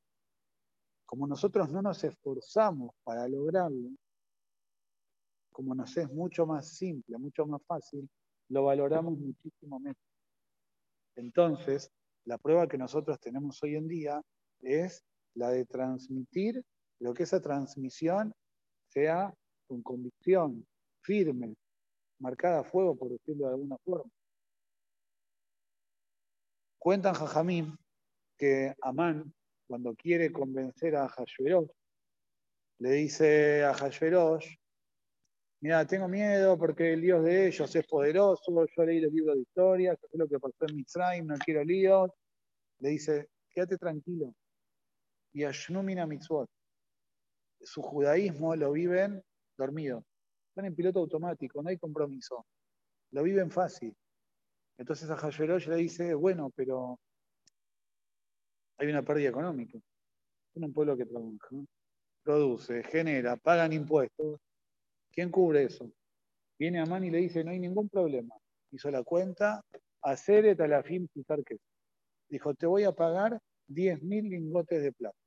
[1.05, 3.89] Como nosotros no nos esforzamos para lograrlo,
[5.51, 8.09] como nos es mucho más simple, mucho más fácil,
[8.49, 10.10] lo valoramos muchísimo menos.
[11.15, 11.91] Entonces,
[12.25, 14.21] la prueba que nosotros tenemos hoy en día
[14.59, 15.03] es
[15.33, 16.63] la de transmitir
[16.99, 18.33] lo que esa transmisión
[18.87, 19.33] sea
[19.67, 20.65] con convicción,
[21.01, 21.55] firme,
[22.19, 24.11] marcada a fuego, por decirlo de alguna forma.
[26.77, 27.77] Cuentan Jajamín
[28.37, 29.33] que Amán,
[29.67, 31.69] cuando quiere convencer a Hashverosh,
[32.79, 34.55] le dice a Hashverosh,
[35.61, 39.41] mira, tengo miedo porque el Dios de ellos es poderoso, yo leí los libros de
[39.41, 42.11] historia, sé lo que pasó en Mitzrayim, no quiero líos.
[42.79, 44.33] Le dice, quédate tranquilo.
[45.33, 46.49] Y Ashnumina Mitzvot.
[47.61, 49.23] Su judaísmo lo viven
[49.55, 50.03] dormido.
[50.49, 52.45] Están en piloto automático, no hay compromiso.
[53.11, 53.95] Lo viven fácil.
[54.77, 56.99] Entonces a Hasherosh le dice, bueno, pero
[58.77, 59.77] hay una pérdida económica.
[59.77, 61.55] Es un pueblo que trabaja,
[62.23, 64.39] produce, genera, pagan impuestos.
[65.11, 65.91] ¿Quién cubre eso?
[66.57, 68.35] Viene Amán y le dice, no hay ningún problema.
[68.71, 69.61] Hizo la cuenta,
[70.01, 71.07] hacer talafim
[71.45, 71.57] que
[72.29, 75.17] Dijo, te voy a pagar 10.000 lingotes de plata.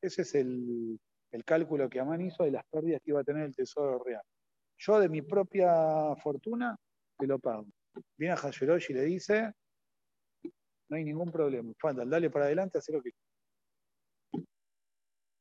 [0.00, 0.98] Ese es el,
[1.44, 4.22] cálculo que Amán hizo de las pérdidas que iba a tener el Tesoro Real.
[4.78, 6.76] Yo de mi propia fortuna
[7.18, 7.66] te lo pago.
[8.16, 9.52] Viene a Hashirosh y le dice,
[10.88, 11.72] no hay ningún problema.
[11.78, 13.10] Falta, dale para adelante, hacer lo que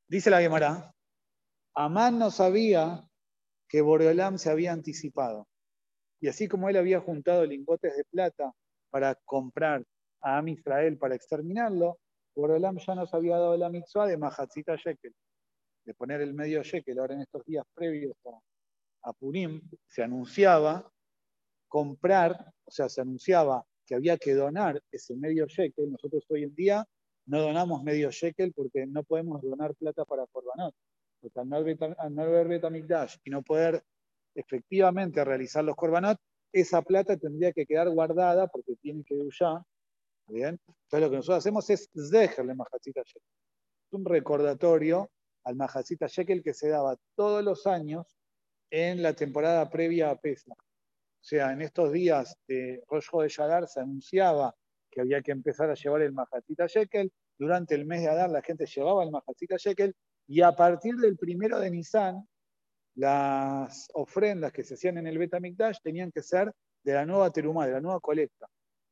[0.07, 0.91] Dice la Gemara,
[1.75, 3.08] Amán no sabía
[3.69, 5.47] que Boreolam se había anticipado.
[6.19, 8.51] Y así como él había juntado lingotes de plata
[8.89, 9.85] para comprar
[10.21, 11.99] a Am Israel para exterminarlo,
[12.35, 15.13] Boreolam ya nos había dado la mitzvah de Mahatzita Shekel,
[15.85, 16.99] de poner el medio Shekel.
[16.99, 18.17] Ahora en estos días previos
[19.03, 20.91] a, Purim se anunciaba
[21.67, 25.91] comprar, o sea, se anunciaba que había que donar ese medio shekel.
[25.91, 26.85] Nosotros hoy en día
[27.27, 30.75] no donamos medio shekel porque no podemos donar plata para Corbanot.
[31.35, 33.83] Al no haber Betamikdash y no poder
[34.35, 36.17] efectivamente realizar los Corbanot,
[36.51, 39.63] esa plata tendría que quedar guardada porque tiene que ya.
[40.27, 40.59] ¿Bien?
[40.67, 43.21] Entonces lo que nosotros hacemos es Zeherle Mahachita Shekel.
[43.87, 45.09] Es un recordatorio
[45.43, 48.15] al Mahachita Shekel que se daba todos los años
[48.69, 50.57] en la temporada previa a Pesach.
[50.57, 54.55] O sea, en estos días de Rosh de Shadar se anunciaba
[54.89, 57.11] que había que empezar a llevar el Majatita Shekel.
[57.37, 59.95] Durante el mes de Adar la gente llevaba el Majatita Shekel
[60.29, 62.23] y a partir del primero de Nisan,
[62.93, 66.53] las ofrendas que se hacían en el Betamikdash tenían que ser
[66.83, 68.47] de la nueva terumá, de la nueva colecta.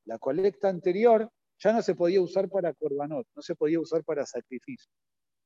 [0.05, 1.29] La colecta anterior
[1.59, 4.91] ya no se podía usar para korbanot, no se podía usar para sacrificio.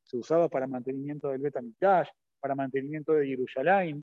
[0.04, 2.08] Se usaba para mantenimiento del Betamikdash,
[2.40, 4.02] para mantenimiento de Jerusalén,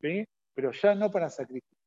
[0.00, 1.78] pero ya no para sacrificio.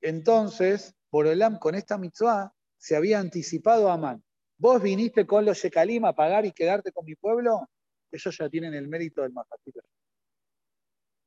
[0.00, 4.22] Entonces, Borolam con esta mitzvah se había anticipado a Amán.
[4.58, 7.68] Vos viniste con los Shekalim a pagar y quedarte con mi pueblo,
[8.10, 9.80] ellos ya tienen el mérito del Mahatita.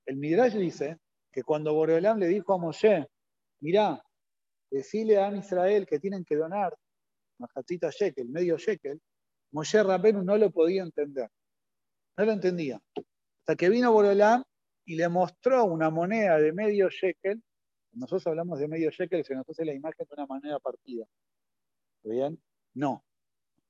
[0.05, 0.97] El Midrash dice
[1.31, 3.07] que cuando Borolam le dijo a Moshe,
[3.61, 4.03] mirá,
[4.71, 6.75] decile a Israel que tienen que donar
[7.37, 8.99] Mahatita Shekel, medio Shekel,
[9.51, 11.29] Moshe Rabenu no lo podía entender.
[12.17, 12.81] No lo entendía.
[13.39, 14.43] Hasta que vino Borolam
[14.85, 17.41] y le mostró una moneda de medio shekel
[17.93, 21.05] nosotros hablamos de medio shekel, se nos hace la imagen de una moneda partida.
[22.03, 22.39] ¿Bien?
[22.73, 23.03] No.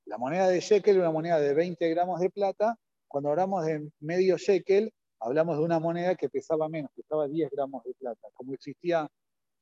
[0.10, 2.76] La moneda de shekel es una moneda de 20 gramos de plata.
[3.08, 7.84] Cuando hablamos de medio shekel, hablamos de una moneda que pesaba menos, pesaba 10 gramos
[7.84, 8.28] de plata.
[8.34, 9.08] Como existía,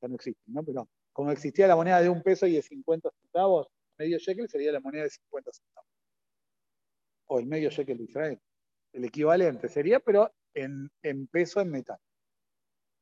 [0.01, 0.63] ya no existe, ¿no?
[0.63, 3.67] Pero como existía la moneda de un peso y de 50 centavos,
[3.97, 5.89] medio shekel sería la moneda de 50 centavos.
[7.25, 8.39] O el medio shekel de Israel.
[8.93, 10.89] El equivalente sería, pero en,
[11.27, 11.97] peso en metal.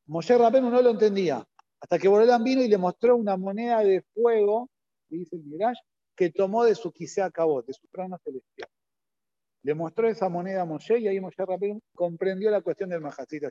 [0.07, 1.47] Moshe Rabenu no lo entendía,
[1.79, 4.67] hasta que Borolán vino y le mostró una moneda de fuego,
[5.09, 5.79] dice el Mirage,
[6.16, 8.70] que tomó de su quisea cabot, de su trono celestial.
[9.63, 13.49] Le mostró esa moneda a Moshe y ahí Moshe Rabenu comprendió la cuestión del Majacita.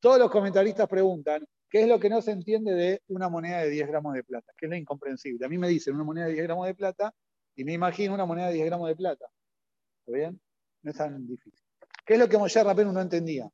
[0.00, 3.70] Todos los comentaristas preguntan, ¿qué es lo que no se entiende de una moneda de
[3.70, 4.52] 10 gramos de plata?
[4.56, 5.46] ¿Qué es lo incomprensible?
[5.46, 7.14] A mí me dicen una moneda de 10 gramos de plata
[7.54, 9.26] y me imagino una moneda de 10 gramos de plata.
[10.00, 10.40] ¿Está bien?
[10.82, 11.64] No es tan difícil.
[12.04, 13.50] ¿Qué es lo que Moshe Rabenu no entendía?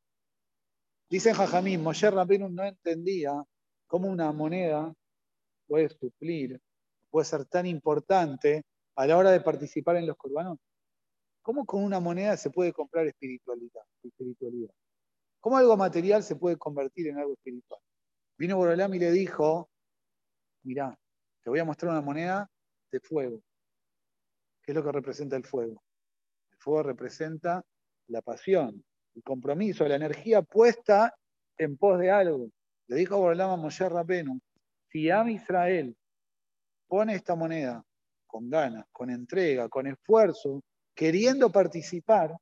[1.08, 3.32] Dicen Jajamín, Moshe Rabbeinu no entendía
[3.86, 4.92] cómo una moneda
[5.66, 6.60] puede suplir,
[7.14, 8.64] puede ser tan importante
[8.96, 10.58] a la hora de participar en los corbanos.
[11.42, 13.82] ¿Cómo con una moneda se puede comprar espiritualidad?
[14.02, 14.74] espiritualidad?
[15.38, 17.78] ¿Cómo algo material se puede convertir en algo espiritual?
[18.36, 19.70] Vino Borolam y le dijo,
[20.64, 20.98] mirá,
[21.44, 22.50] te voy a mostrar una moneda
[22.90, 23.40] de fuego.
[24.64, 25.84] ¿Qué es lo que representa el fuego?
[26.50, 27.64] El fuego representa
[28.08, 28.84] la pasión,
[29.14, 31.14] el compromiso, la energía puesta
[31.58, 32.50] en pos de algo.
[32.88, 34.40] Le dijo Borolam a Moshe Rabenu,
[34.88, 35.96] si Am Israel
[36.86, 37.84] pone esta moneda
[38.26, 40.62] con ganas, con entrega, con esfuerzo,
[40.94, 42.34] queriendo participar,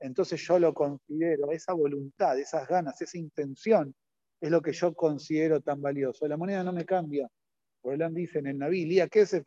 [0.00, 3.94] entonces yo lo considero, esa voluntad, esas ganas, esa intención,
[4.40, 6.28] es lo que yo considero tan valioso.
[6.28, 7.28] La moneda no me cambia.
[7.82, 9.42] Borolam dice en el Naví, Lía, ¿qué es el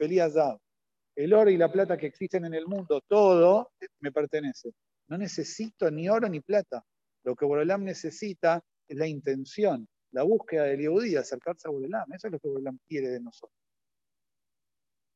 [1.16, 4.72] El oro y la plata que existen en el mundo, todo me pertenece.
[5.08, 6.84] No necesito ni oro ni plata.
[7.24, 12.12] Lo que Borolam necesita es la intención, la búsqueda del Yehudí, acercarse a Borolam.
[12.14, 13.61] Eso es lo que Borolam quiere de nosotros.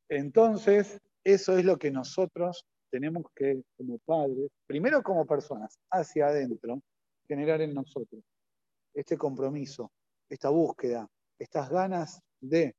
[0.10, 6.82] Entonces, eso es lo que nosotros tenemos que, como padres, primero como personas, hacia adentro,
[7.28, 8.24] generar en nosotros
[8.93, 9.91] este compromiso,
[10.30, 12.76] esta búsqueda, estas ganas de.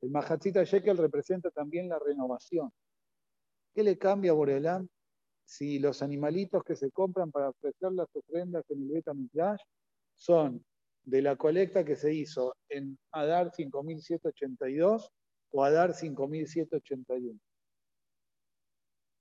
[0.00, 2.70] El Mahatzita Shekel representa también la renovación.
[3.74, 4.86] ¿Qué le cambia a Borelam
[5.44, 9.12] si los animalitos que se compran para ofrecer las ofrendas en el Beta
[10.14, 10.64] son
[11.04, 15.10] de la colecta que se hizo en Adar 5782
[15.50, 17.38] o Adar 5781.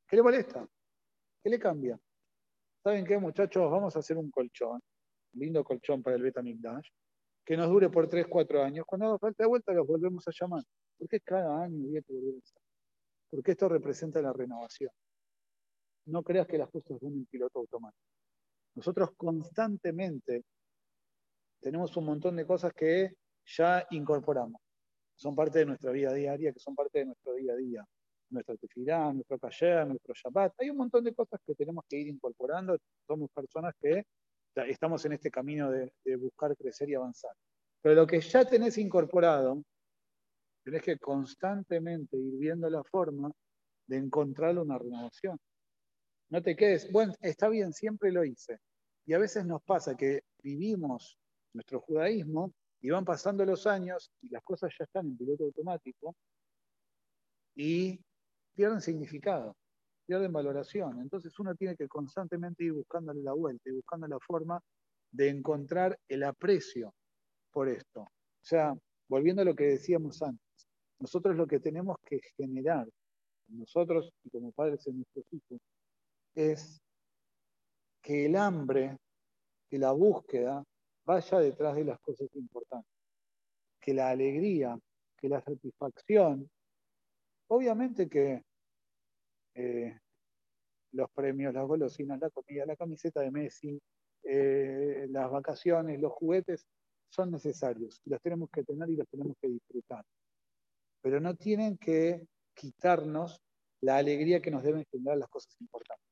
[0.08, 0.68] ¿Qué le molesta?
[1.44, 2.00] ¿Qué le cambia?
[2.84, 3.70] ¿Saben qué, muchachos?
[3.70, 4.82] Vamos a hacer un colchón,
[5.34, 6.88] un lindo colchón para el Beta Migdash,
[7.46, 8.86] que nos dure por 3, 4 años.
[8.86, 10.64] Cuando haga falta de vuelta, los volvemos a llamar.
[10.98, 12.62] ¿Por qué cada año había que volver a hacer?
[13.30, 14.92] Porque esto representa la renovación.
[16.06, 18.04] No creas que las cosas son en piloto automático.
[18.76, 20.44] Nosotros constantemente
[21.60, 23.16] tenemos un montón de cosas que
[23.46, 24.62] ya incorporamos.
[25.18, 27.86] Son parte de nuestra vida diaria, que son parte de nuestro día a día.
[28.30, 30.53] Nuestra tefilá, nuestro taller, nuestro shabbat.
[30.59, 32.78] Hay un montón de cosas que tenemos que ir incorporando.
[33.07, 34.03] Somos personas que
[34.68, 37.32] estamos en este camino de, de buscar crecer y avanzar.
[37.82, 39.63] Pero lo que ya tenés incorporado,
[40.63, 43.32] tenés que constantemente ir viendo la forma
[43.88, 45.39] de encontrar una renovación.
[46.30, 48.59] No te quedes, bueno, está bien, siempre lo hice.
[49.05, 51.18] Y a veces nos pasa que vivimos
[51.53, 52.53] nuestro judaísmo
[52.88, 56.16] y van pasando los años y las cosas ya están en piloto automático
[57.54, 58.00] y
[58.56, 59.58] pierden significado,
[60.06, 61.02] pierden valoración.
[61.02, 64.62] Entonces uno tiene que constantemente ir buscándole la vuelta y buscando la forma
[65.12, 66.94] de encontrar el aprecio
[67.52, 68.04] por esto.
[68.04, 68.74] O sea,
[69.10, 72.88] volviendo a lo que decíamos antes, nosotros lo que tenemos que generar,
[73.50, 75.60] nosotros y como padres de nuestros hijos,
[76.36, 76.80] es
[78.02, 78.96] que el hambre,
[79.70, 80.64] que la búsqueda
[81.08, 82.91] vaya detrás de las cosas importantes.
[83.80, 84.78] Que la alegría,
[85.18, 86.49] que la satisfacción,
[87.47, 88.43] obviamente que
[89.55, 89.97] eh,
[90.91, 93.80] los premios, las golosinas, la comida, la camiseta de Messi,
[94.24, 96.66] eh, las vacaciones, los juguetes,
[97.10, 98.01] son necesarios.
[98.05, 100.03] Los tenemos que tener y los tenemos que disfrutar.
[101.01, 103.39] Pero no tienen que quitarnos
[103.80, 106.05] la alegría que nos deben generar las cosas importantes.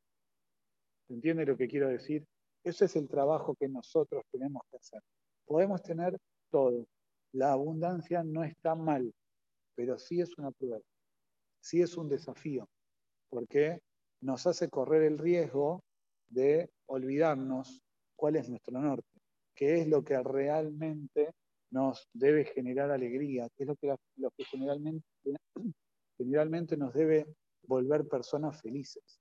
[1.10, 2.26] ¿Entiende lo que quiero decir?
[2.66, 5.00] Ese es el trabajo que nosotros tenemos que hacer.
[5.46, 6.18] Podemos tener
[6.50, 6.88] todo.
[7.32, 9.14] La abundancia no está mal,
[9.76, 10.80] pero sí es una prueba,
[11.60, 12.68] sí es un desafío,
[13.30, 13.82] porque
[14.22, 15.84] nos hace correr el riesgo
[16.28, 17.84] de olvidarnos
[18.16, 19.22] cuál es nuestro norte,
[19.54, 21.34] qué es lo que realmente
[21.70, 25.06] nos debe generar alegría, qué es lo que, lo que generalmente,
[26.18, 27.28] generalmente nos debe
[27.68, 29.20] volver personas felices.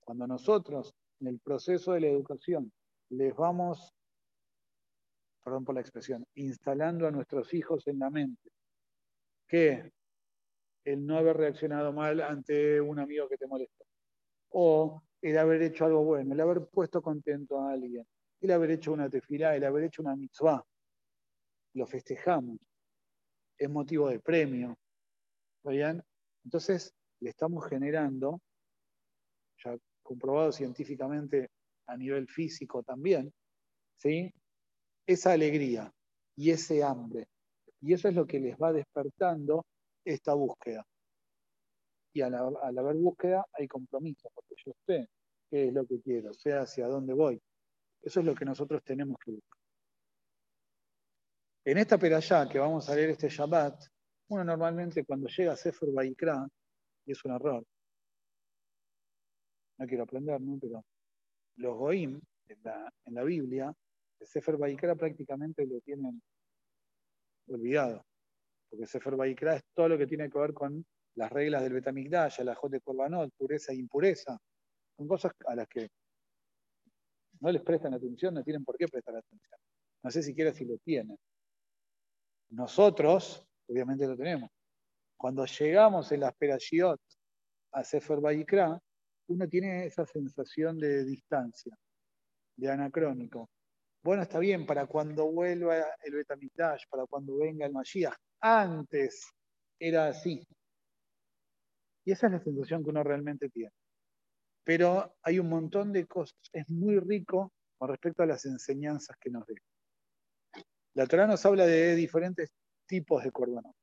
[0.00, 2.72] Cuando nosotros en el proceso de la educación
[3.10, 3.94] les vamos,
[5.44, 8.50] perdón por la expresión, instalando a nuestros hijos en la mente
[9.46, 9.92] que
[10.84, 13.84] el no haber reaccionado mal ante un amigo que te molesta,
[14.50, 18.04] o el haber hecho algo bueno, el haber puesto contento a alguien,
[18.40, 20.64] el haber hecho una tefilá, el haber hecho una mitzvah,
[21.74, 22.58] lo festejamos,
[23.56, 24.76] es motivo de premio,
[25.64, 26.02] bien?
[26.44, 28.40] Entonces le estamos generando,
[30.02, 31.50] comprobado científicamente
[31.86, 33.32] a nivel físico también,
[33.96, 34.32] ¿sí?
[35.06, 35.92] esa alegría
[36.36, 37.28] y ese hambre.
[37.80, 39.64] Y eso es lo que les va despertando
[40.04, 40.84] esta búsqueda.
[42.14, 45.08] Y al, haber búsqueda hay compromiso, porque yo sé
[45.50, 47.40] qué es lo que quiero, sé hacia dónde voy.
[48.02, 49.58] Eso es lo que nosotros tenemos que buscar.
[51.64, 53.84] En esta perayá que vamos a leer este Shabbat,
[54.28, 56.46] uno normalmente cuando llega a Sefer Baikra,
[57.06, 57.64] y es un error,
[59.82, 60.38] no quiero aprender.
[60.60, 60.84] Pero
[61.56, 62.58] los Goim en
[63.14, 63.72] la, Biblia,
[64.20, 66.22] el Sefer Baikra prácticamente lo tienen
[67.48, 68.04] olvidado.
[68.70, 70.84] Porque Sefer Baikra es todo lo que tiene que ver con
[71.16, 74.38] las reglas del Betamigdash, la J de Korbanot, pureza e impureza.
[74.96, 75.88] Son cosas a las que
[77.40, 79.58] no les prestan atención, no tienen por qué prestar atención.
[80.02, 81.18] No sé siquiera si lo tienen.
[82.50, 84.50] Nosotros, obviamente lo tenemos.
[85.16, 87.00] Cuando llegamos en las Perashiot
[87.72, 88.80] a Sefer Baikra,
[89.28, 91.76] uno tiene esa sensación de distancia,
[92.56, 93.50] de anacrónico.
[94.02, 98.16] Bueno, está bien, para cuando vuelva el Betamitash, para cuando venga el Mashiach.
[98.40, 99.30] Antes
[99.78, 100.46] era así.
[102.04, 103.72] Y esa es la sensación que uno realmente tiene.
[104.64, 106.36] Pero hay un montón de cosas.
[106.52, 109.64] Es muy rico con respecto a las enseñanzas que nos deja.
[110.94, 112.50] La Torah nos habla de diferentes
[112.86, 113.74] tipos de corbanot.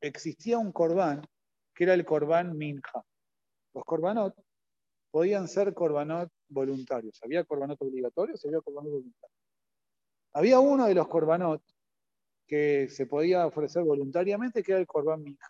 [0.00, 1.22] Existía un corbán
[1.74, 3.02] que era el corbán minja.
[3.74, 4.34] Los corbanot
[5.10, 7.18] podían ser corbanot voluntarios.
[7.22, 9.38] Había corbanot obligatorios había corbanot voluntarios.
[10.32, 11.62] Había uno de los corbanot
[12.46, 15.48] que se podía ofrecer voluntariamente, que era el corbán minja.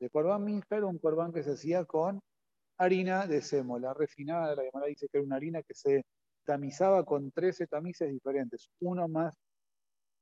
[0.00, 2.20] El corbán minja era un corbán que se hacía con
[2.78, 4.54] harina de sémola refinada.
[4.54, 6.04] La llamada dice que era una harina que se
[6.44, 9.34] tamizaba con 13 tamices diferentes, uno más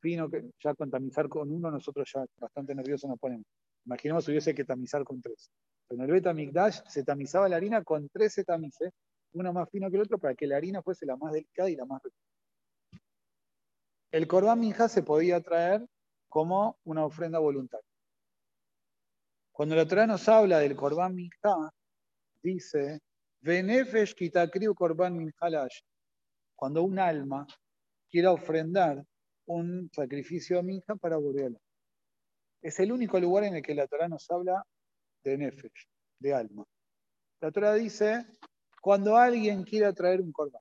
[0.01, 3.47] fino que ya con tamizar con uno, nosotros ya bastante nerviosos nos ponemos.
[3.89, 5.51] Imaginemos hubiese que tamizar con tres.
[5.89, 8.93] En el Beta Mikdash se tamizaba la harina con 13 tamices,
[9.33, 11.77] uno más fino que el otro, para que la harina fuese la más delicada y
[11.77, 13.01] la más rica.
[14.11, 15.87] El Corban Minja se podía traer
[16.29, 17.89] como una ofrenda voluntaria.
[19.51, 21.73] Cuando la Torah nos habla del Corban Minja,
[22.43, 23.01] dice,
[23.41, 25.33] Benefesh kitakriu korban min
[26.55, 27.47] cuando un alma
[28.11, 29.03] quiera ofrendar
[29.47, 31.68] un sacrificio a minja para Boreolam.
[32.61, 34.65] Es el único lugar en el que la Torah nos habla
[35.23, 35.89] de nefesh,
[36.19, 36.65] de alma.
[37.41, 38.27] La Torah dice,
[38.81, 40.61] cuando alguien quiera traer un korban.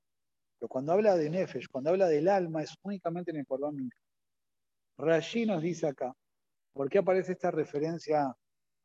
[0.60, 3.98] Pero cuando habla de nefesh, cuando habla del alma, es únicamente en el korban minja.
[4.98, 6.14] Rashi nos dice acá,
[6.74, 8.36] ¿por qué aparece esta referencia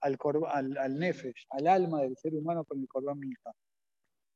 [0.01, 0.19] al,
[0.79, 3.53] al, nefesh, al alma del ser humano con el korban minja?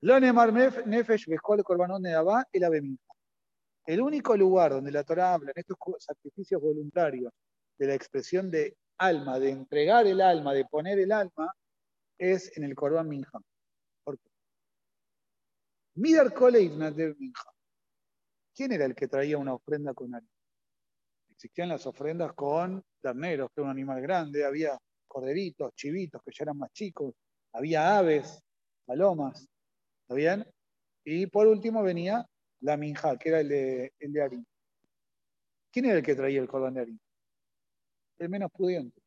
[0.00, 3.14] Lo nefesh el korbanón de el.
[3.86, 7.32] El único lugar donde la Torah habla en estos sacrificios voluntarios
[7.78, 11.54] de la expresión de alma, de entregar el alma, de poner el alma,
[12.18, 13.40] es en el Corban Minja.
[14.04, 14.30] ¿Por qué?
[15.96, 16.32] Midar
[17.18, 17.50] Minja.
[18.54, 20.28] ¿Quién era el que traía una ofrenda con alma?
[21.30, 26.44] Existían las ofrendas con terneros, que era un animal grande, había corderitos, chivitos, que ya
[26.44, 27.14] eran más chicos,
[27.52, 28.42] había aves,
[28.86, 29.46] palomas,
[30.02, 30.46] ¿está bien?
[31.04, 32.26] Y por último venía
[32.60, 34.44] la minja, que era el de, el de
[35.70, 36.98] ¿Quién era el que traía el cordón de harina?
[38.18, 39.00] El menos pudiente.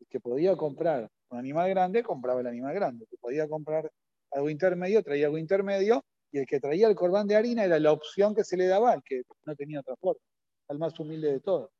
[0.00, 3.04] El que podía comprar un animal grande, compraba el animal grande.
[3.04, 3.90] El que podía comprar
[4.30, 6.04] algo intermedio, traía algo intermedio.
[6.30, 8.92] Y el que traía el cordón de harina era la opción que se le daba
[8.92, 10.22] al que no tenía transporte,
[10.68, 11.70] al más humilde de todos.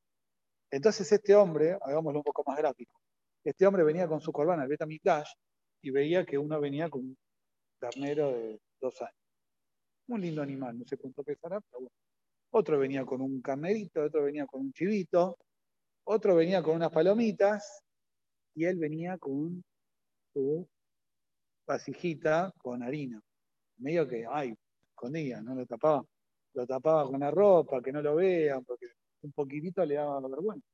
[0.70, 2.99] Entonces este hombre, hagámoslo un poco más gráfico,
[3.45, 5.30] este hombre venía con su corbán al Betamikdash
[5.82, 7.16] y veía que uno venía con un
[7.80, 9.14] ternero de dos años.
[10.09, 11.95] Un lindo animal, no sé cuánto pesará, pero bueno.
[12.51, 15.36] Otro venía con un carnerito, otro venía con un chivito,
[16.11, 17.84] otro venía con unas palomitas
[18.54, 19.62] y él venía con
[20.32, 20.66] su
[21.66, 23.20] vasijita con harina.
[23.76, 24.54] Medio que, ay,
[24.88, 26.02] escondía, no lo tapaba.
[26.54, 28.86] Lo tapaba con la ropa, que no lo vean, porque
[29.20, 30.66] un poquitito le daba vergüenza.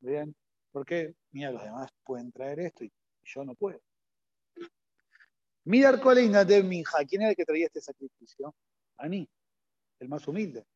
[0.00, 0.34] ¿Bien?
[0.70, 2.92] Porque, mira, los demás pueden traer esto y
[3.22, 3.80] yo no puedo.
[5.64, 8.54] Midar Koleina de Minja, ¿quién era el que traía este sacrificio?
[8.98, 9.26] Aní,
[10.00, 10.66] el más humilde.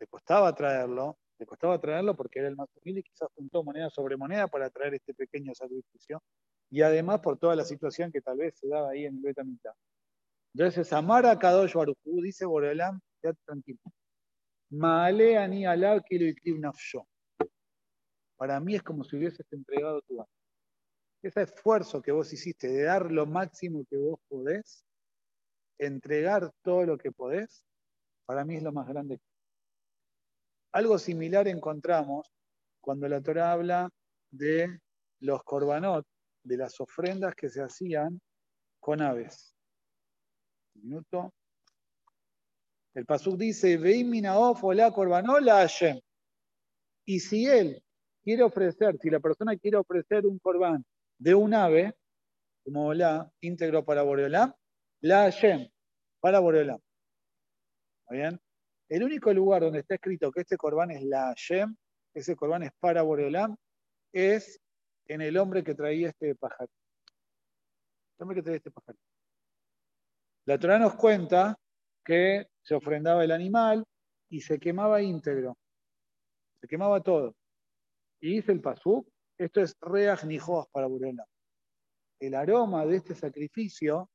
[0.00, 3.90] Le costaba traerlo, le costaba traerlo porque era el más humilde y quizás juntó moneda
[3.90, 6.22] sobre moneda para traer este pequeño sacrificio.
[6.70, 9.74] Y además por toda la situación que tal vez se daba ahí en el Betamita.
[10.54, 13.80] Entonces, Amara Kadosh Baruchu dice Borelam, ya tranquilo.
[14.70, 16.26] Maale ani alab kilo.
[18.36, 20.28] Para mí es como si hubieses entregado tu alma
[21.22, 24.84] ese esfuerzo que vos hiciste de dar lo máximo que vos podés,
[25.78, 27.64] entregar todo lo que podés,
[28.26, 29.20] para mí es lo más grande.
[30.72, 32.26] Algo similar encontramos
[32.80, 33.90] cuando la Torah habla
[34.30, 34.80] de
[35.20, 36.06] los corbanot,
[36.42, 38.20] de las ofrendas que se hacían
[38.80, 39.54] con aves.
[40.74, 41.34] Un minuto.
[42.94, 45.70] El Pasuk dice, la
[47.04, 47.82] Y si él
[48.22, 50.84] quiere ofrecer, si la persona quiere ofrecer un corbán
[51.18, 51.94] de un ave,
[52.64, 54.52] como la íntegro para Boreolam,
[55.00, 55.68] la Hashem,
[56.20, 56.80] para Boreolam.
[58.02, 58.40] ¿Está bien?
[58.92, 61.74] El único lugar donde está escrito que este corbán es la Hashem,
[62.12, 63.56] ese corbán es para Boreolam,
[64.12, 64.60] es
[65.06, 66.76] en el hombre que traía este pajarito.
[68.18, 69.02] El hombre que traía este pajarito.
[70.44, 71.58] La Torah nos cuenta
[72.04, 73.82] que se ofrendaba el animal
[74.28, 75.56] y se quemaba íntegro.
[76.60, 77.34] Se quemaba todo.
[78.20, 79.74] Y dice el Pasuk esto es
[80.26, 81.24] Nijoas para Burela.
[82.20, 84.10] El aroma de este sacrificio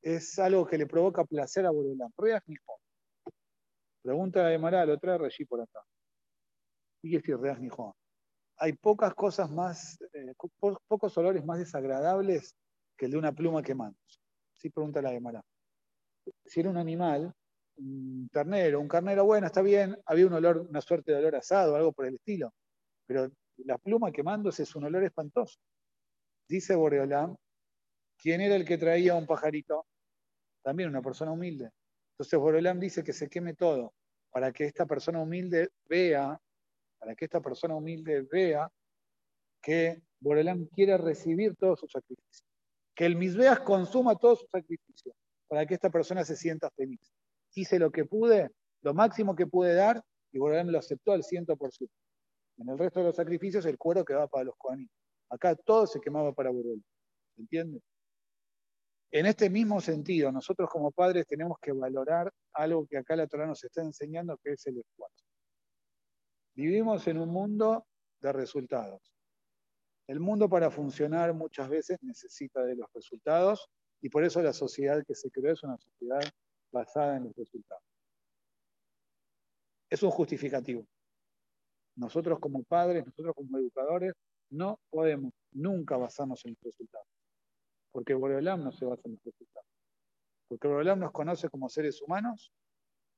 [0.00, 1.70] es algo que le provoca placer a.
[2.16, 2.81] Reach Nijoas.
[4.02, 5.80] Pregunta de Maral, lo trae Regí por acá.
[7.02, 7.94] ¿Y es Nijoas?
[8.56, 10.34] Hay pocas cosas más, eh,
[10.88, 12.54] pocos olores más desagradables
[12.96, 13.98] que el de una pluma quemando.
[14.54, 15.42] Sí, pregunta la de Maral.
[16.44, 17.32] Si era un animal,
[17.76, 21.74] un ternero, un carnero, bueno, está bien, había un olor, una suerte de olor asado,
[21.74, 22.52] algo por el estilo.
[23.06, 23.28] Pero
[23.58, 25.58] la pluma quemándose es un olor espantoso.
[26.48, 27.36] Dice Boreolam,
[28.16, 29.86] ¿quién era el que traía un pajarito?
[30.62, 31.70] También una persona humilde.
[32.22, 33.94] Entonces Boreolam dice que se queme todo
[34.30, 36.40] para que esta persona humilde vea,
[36.96, 38.70] para que esta persona humilde vea
[39.60, 42.44] que Boreolam quiere recibir todos sus sacrificios.
[42.94, 45.16] Que el Misbeas consuma todos sus sacrificios
[45.48, 47.12] para que esta persona se sienta feliz.
[47.56, 48.52] Hice lo que pude,
[48.82, 50.00] lo máximo que pude dar,
[50.30, 51.88] y Boreolam lo aceptó al 100%.
[52.58, 54.88] En el resto de los sacrificios, el cuero quedaba para los Kohanim.
[55.28, 56.84] Acá todo se quemaba para Borel.
[57.34, 57.80] ¿Se entiende?
[59.14, 63.46] En este mismo sentido, nosotros como padres tenemos que valorar algo que acá la Torah
[63.46, 65.26] nos está enseñando, que es el esfuerzo.
[66.54, 67.86] Vivimos en un mundo
[68.22, 69.14] de resultados.
[70.06, 73.68] El mundo para funcionar muchas veces necesita de los resultados
[74.00, 76.22] y por eso la sociedad que se creó es una sociedad
[76.72, 77.84] basada en los resultados.
[79.90, 80.86] Es un justificativo.
[81.96, 84.14] Nosotros como padres, nosotros como educadores,
[84.48, 87.06] no podemos nunca basarnos en los resultados.
[87.92, 89.68] Porque Boreolam no se basa en resultados.
[90.48, 92.52] Porque Boreolam nos conoce como seres humanos,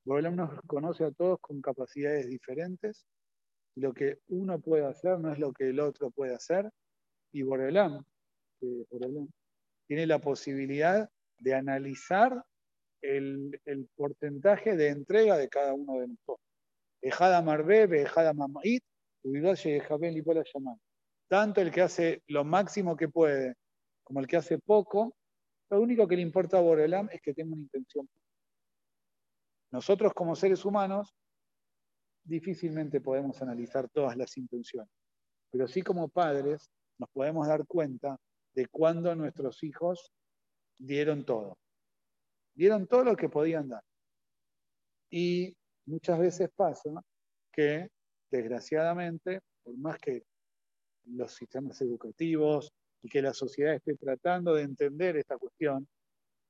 [0.05, 3.07] Boreolam nos conoce a todos con capacidades diferentes,
[3.77, 6.70] lo que uno puede hacer no es lo que el otro puede hacer,
[7.33, 8.05] y Boreolam,
[9.87, 11.09] tiene la posibilidad
[11.39, 12.45] de analizar
[13.03, 13.61] el,
[13.97, 16.41] porcentaje de entrega de cada uno de nosotros.
[17.03, 18.83] Ejada Marbe, Ejada Mamait,
[21.29, 23.55] tanto el que hace lo máximo que puede
[24.05, 25.17] como el que hace poco,
[25.71, 28.09] lo único que le importa a Borelam es que tenga una intención.
[29.73, 31.15] Nosotros como seres humanos
[32.23, 34.93] difícilmente podemos analizar todas las intenciones,
[35.51, 38.17] pero sí como padres nos podemos dar cuenta
[38.55, 40.13] de cuándo nuestros hijos
[40.79, 41.59] dieron todo.
[42.55, 43.83] Dieron todo lo que podían dar.
[45.11, 46.91] Y muchas veces pasa
[47.53, 47.89] que,
[48.31, 50.23] desgraciadamente, por más que
[51.07, 52.73] los sistemas educativos
[53.05, 55.87] y que la sociedad esté tratando de entender esta cuestión,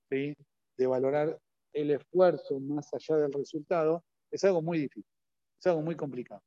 [0.09, 0.35] ¿sí?
[0.77, 1.37] de valorar
[1.73, 5.11] el esfuerzo más allá del resultado, es algo muy difícil,
[5.59, 6.41] es algo muy complicado.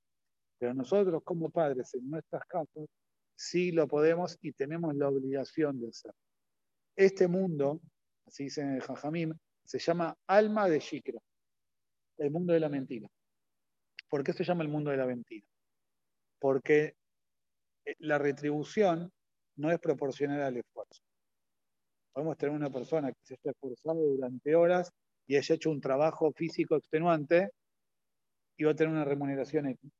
[0.57, 2.87] Pero nosotros como padres en nuestras casas
[3.35, 6.13] sí lo podemos y tenemos la obligación de hacer.
[6.95, 7.81] Este mundo,
[8.25, 9.33] así dice el Jajamim,
[9.65, 11.19] se llama alma de Shikra,
[12.17, 13.09] el mundo de la mentira.
[14.09, 15.45] ¿Por qué se llama el mundo de la mentira?
[16.39, 16.95] Porque
[17.99, 19.11] la retribución
[19.57, 21.01] no es proporcional al esfuerzo.
[22.13, 24.91] Podemos tener una persona que se está esforzando durante horas
[25.27, 27.51] y haya hecho un trabajo físico extenuante
[28.57, 29.91] y va a tener una remuneración X.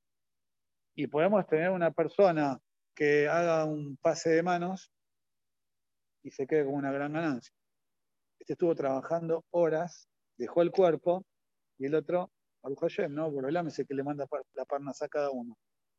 [0.96, 2.58] Y podemos tener una persona
[2.96, 4.92] que haga un pase de manos
[6.24, 7.54] y se quede con una gran ganancia.
[8.40, 11.24] Este estuvo trabajando horas, dejó el cuerpo
[11.78, 12.32] y el otro,
[12.64, 13.30] al Hashem, ¿no?
[13.30, 15.56] Borolám es el que le manda la parnas a cada uno.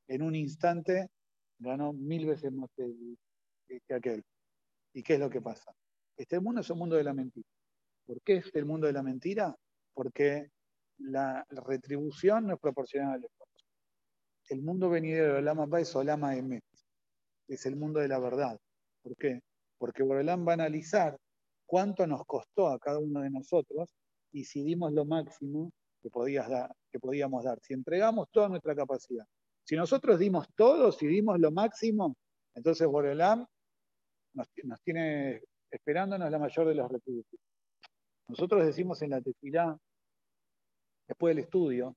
[0.08, 1.08] En un instante
[1.58, 2.84] ganó mil veces más que,
[3.86, 4.24] que aquel.
[4.92, 5.72] ¿Y qué es lo que pasa?
[6.16, 7.48] Este mundo es un mundo de la mentira.
[8.06, 9.54] ¿Por qué es el mundo de la mentira?
[9.94, 10.50] Porque
[10.98, 13.66] la retribución no es proporcional al esfuerzo.
[14.48, 16.64] El mundo venidero de Olama Ba es Olama Emet
[17.48, 18.58] es el mundo de la verdad.
[19.02, 19.40] ¿Por qué?
[19.78, 21.18] Porque Borelán va a analizar
[21.66, 23.94] cuánto nos costó a cada uno de nosotros
[24.32, 26.10] y si dimos lo máximo que,
[26.48, 29.24] dar, que podíamos dar, si entregamos toda nuestra capacidad.
[29.64, 32.16] Si nosotros dimos todo, si dimos lo máximo,
[32.54, 33.46] entonces Borelán
[34.64, 37.46] nos, tiene esperándonos la mayor de las retribuciones.
[38.28, 39.76] Nosotros decimos en la tefilá,
[41.06, 41.96] después del estudio,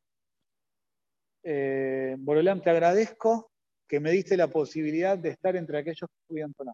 [1.43, 2.17] eh,
[2.63, 3.51] te agradezco
[3.87, 6.73] que me diste la posibilidad de estar entre aquellos que estudian Torah.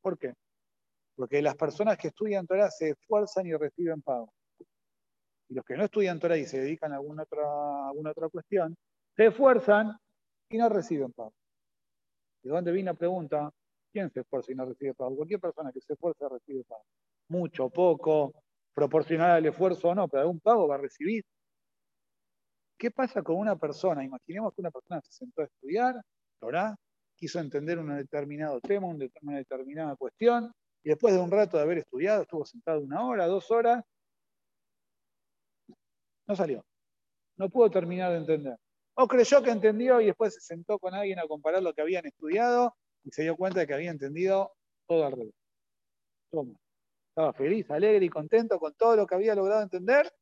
[0.00, 0.34] ¿Por qué?
[1.14, 4.32] Porque las personas que estudian Torah se esfuerzan y reciben pago.
[5.48, 8.76] Y los que no estudian Torah y se dedican a alguna otra, alguna otra cuestión,
[9.16, 9.96] se esfuerzan
[10.50, 11.32] y no reciben pago.
[12.42, 13.50] ¿De dónde viene la pregunta?
[13.92, 15.16] ¿Quién se esfuerza y no recibe pago?
[15.16, 16.84] Cualquier persona que se esfuerza recibe pago.
[17.28, 18.32] Mucho, poco,
[18.74, 21.24] proporcional al esfuerzo o no, pero algún pago va a recibir.
[22.76, 24.04] ¿Qué pasa con una persona?
[24.04, 25.96] Imaginemos que una persona se sentó a estudiar,
[26.38, 26.76] Torah,
[27.16, 30.52] quiso entender un determinado tema, una determinada cuestión,
[30.84, 33.82] y después de un rato de haber estudiado, estuvo sentado una hora, dos horas,
[36.26, 36.64] no salió.
[37.36, 38.56] No pudo terminar de entender.
[38.94, 42.06] O creyó que entendió y después se sentó con alguien a comparar lo que habían
[42.06, 42.76] estudiado
[43.08, 44.52] y se dio cuenta de que había entendido
[44.86, 45.34] todo al revés.
[46.30, 46.58] Toma.
[47.08, 50.12] Estaba feliz, alegre y contento con todo lo que había logrado entender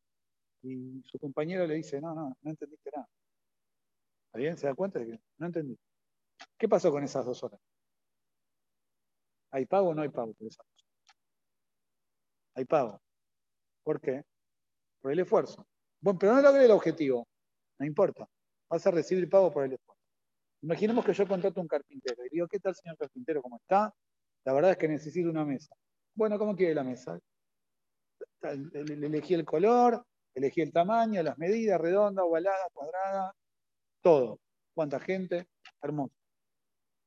[0.63, 3.09] y su compañero le dice, no, no, no entendiste nada.
[4.33, 5.77] ¿Alguien se da cuenta de que no entendí?
[6.57, 7.61] ¿Qué pasó con esas dos horas?
[9.51, 10.87] ¿Hay pago o no hay pago por esas dos
[12.55, 13.01] Hay pago.
[13.83, 14.23] ¿Por qué?
[15.01, 15.67] Por el esfuerzo.
[16.01, 17.27] Bueno, pero no logré el objetivo.
[17.79, 18.29] No importa.
[18.71, 19.96] Vas a recibir pago por el esfuerzo.
[20.67, 23.41] Imaginemos que yo contrato un carpintero y digo, ¿qué tal, señor carpintero?
[23.41, 23.95] ¿Cómo está?
[24.45, 25.73] La verdad es que necesito una mesa.
[26.13, 27.21] Bueno, ¿cómo quiere la mesa?
[28.43, 30.05] Le elegí el color,
[30.35, 33.33] Elegí el tamaño, las medidas, redonda, ovalada, cuadrada,
[34.03, 34.41] todo.
[34.75, 35.47] ¿Cuánta gente?
[35.81, 36.15] Hermoso.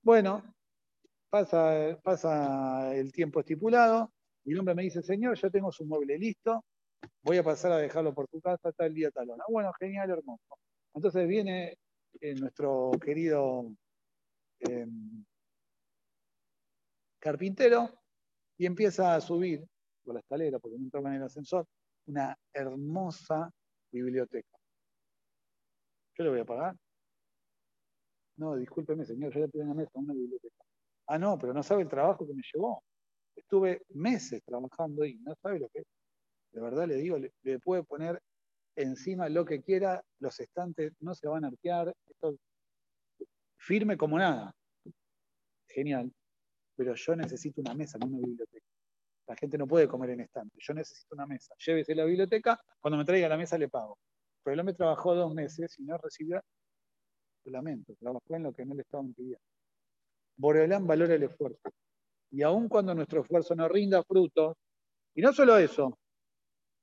[0.01, 0.55] Bueno,
[1.29, 4.11] pasa, pasa el tiempo estipulado
[4.45, 6.63] y el hombre me dice, señor, ya tengo su mueble listo,
[7.21, 9.27] voy a pasar a dejarlo por tu casa tal día, tal.
[9.49, 10.57] Bueno, genial, hermoso.
[10.95, 11.77] Entonces viene
[12.21, 13.71] eh, nuestro querido
[14.59, 15.25] em,
[17.19, 17.89] carpintero
[18.57, 19.65] y empieza a subir
[20.03, 21.65] por la escalera, porque no entraba en el ascensor,
[22.07, 23.51] una hermosa
[23.91, 24.57] biblioteca.
[26.17, 26.75] ¿Yo le voy a pagar?
[28.37, 30.63] No, discúlpeme, señor, yo le pido una mesa, una biblioteca.
[31.07, 32.83] Ah, no, pero no sabe el trabajo que me llevó.
[33.35, 35.85] Estuve meses trabajando y no sabe lo que es.
[36.51, 38.21] De verdad le digo, le, puede poner
[38.81, 41.93] encima lo que quiera, los estantes no se van a arquear,
[43.57, 44.55] firme como nada.
[45.67, 46.11] Genial.
[46.75, 48.65] Pero yo necesito una mesa, no una biblioteca.
[49.27, 50.55] La gente no puede comer en estante.
[50.59, 51.53] Yo necesito una mesa.
[51.65, 53.97] Llévese la biblioteca, cuando me traiga la mesa le pago.
[54.43, 56.41] Pero el hombre trabajó dos meses y no recibió,
[57.45, 59.43] lamento, trabajó en lo que no le estaban pidiendo.
[60.37, 61.69] Boreolán valora el esfuerzo.
[62.31, 64.55] Y aun cuando nuestro esfuerzo no rinda frutos,
[65.15, 65.97] y no solo eso,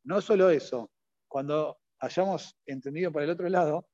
[0.05, 0.91] no solo eso,
[1.29, 3.87] cuando hayamos entendido por el otro lado,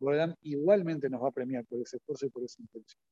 [0.00, 3.02] Boreolán igualmente nos va a premiar por ese esfuerzo y por esa intención.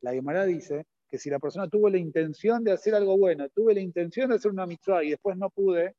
[0.00, 3.74] La Gemara dice que si la persona tuvo la intención de hacer algo bueno, tuve
[3.74, 5.96] la intención de hacer una mitzvah y después no pude,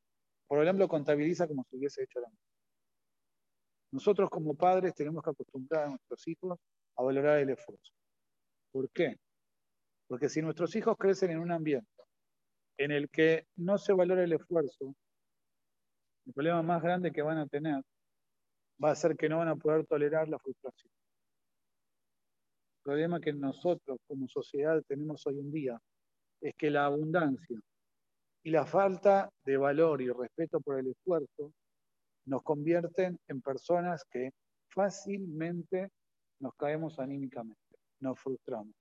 [0.48, 2.46] Boreolán lo contabiliza como si hubiese hecho la mitzvah.
[3.92, 6.60] Nosotros como padres tenemos que acostumbrar a nuestros hijos
[6.98, 7.94] a valorar el esfuerzo.
[8.72, 9.18] ¿Por qué?
[10.08, 11.90] Porque si nuestros hijos crecen en un ambiente
[12.78, 14.94] en el que no se valora el esfuerzo,
[16.26, 17.82] el problema más grande que van a tener
[18.84, 20.92] va a ser que no van a poder tolerar la frustración.
[22.78, 25.80] El problema que nosotros como sociedad tenemos hoy en día
[26.42, 27.60] es que la abundancia
[28.44, 31.52] y la falta de valor y respeto por el esfuerzo
[32.26, 34.32] nos convierten en personas que
[34.70, 35.90] fácilmente
[36.40, 38.76] nos caemos anímicamente, nos frustramos.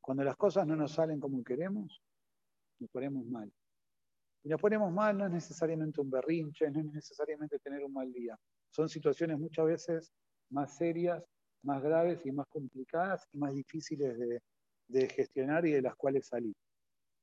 [0.00, 2.00] Cuando las cosas no nos salen como queremos,
[2.78, 3.52] nos ponemos mal.
[4.42, 8.10] Y nos ponemos mal no es necesariamente un berrinche, no es necesariamente tener un mal
[8.10, 8.38] día.
[8.70, 10.12] Son situaciones muchas veces
[10.50, 11.22] más serias,
[11.62, 14.18] más graves y más complicadas y más difíciles
[14.88, 16.54] de, gestionar y de las cuales salir.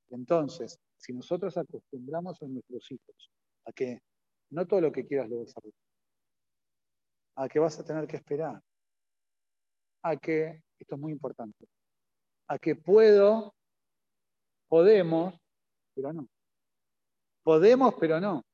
[0.09, 3.31] Entonces, si nosotros acostumbramos a nuestros hijos
[3.65, 4.01] a que
[4.49, 8.61] no todo lo que quieras lo vas a A que vas a tener que esperar.
[10.03, 11.67] A que, esto es muy importante,
[12.47, 13.53] a que puedo,
[14.69, 15.35] podemos,
[15.93, 16.27] pero no.
[17.43, 18.46] Podemos, pero no.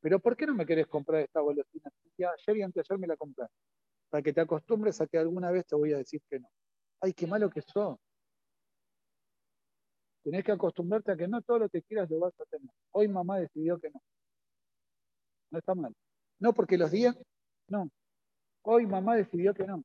[0.00, 1.90] Pero ¿por qué no me querés comprar esta golosina?
[2.18, 3.54] ayer y antes ayer me la compraste.
[4.10, 6.48] Para que te acostumbres a que alguna vez te voy a decir que no.
[7.00, 7.96] Ay, qué malo que sos.
[10.22, 12.70] Tenés que acostumbrarte a que no todo lo que quieras lo vas a tener.
[12.92, 14.00] Hoy mamá decidió que no.
[15.50, 15.94] No está mal.
[16.38, 17.16] No porque los días,
[17.68, 17.88] no.
[18.62, 19.82] Hoy mamá decidió que no.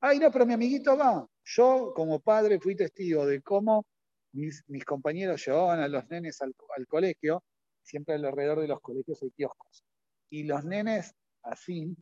[0.00, 1.26] Ay, no, pero mi amiguito va.
[1.44, 3.84] Yo, como padre, fui testigo de cómo
[4.32, 6.54] mis, compañeros llevaban a los nenes al,
[6.88, 7.42] colegio,
[7.82, 9.84] siempre alrededor de los colegios hay kioscos.
[10.30, 11.96] Y los nenes, así,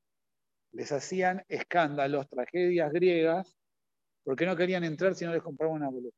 [0.73, 3.57] les hacían escándalos, tragedias griegas,
[4.23, 6.17] porque no querían entrar si no les compraban una boleta.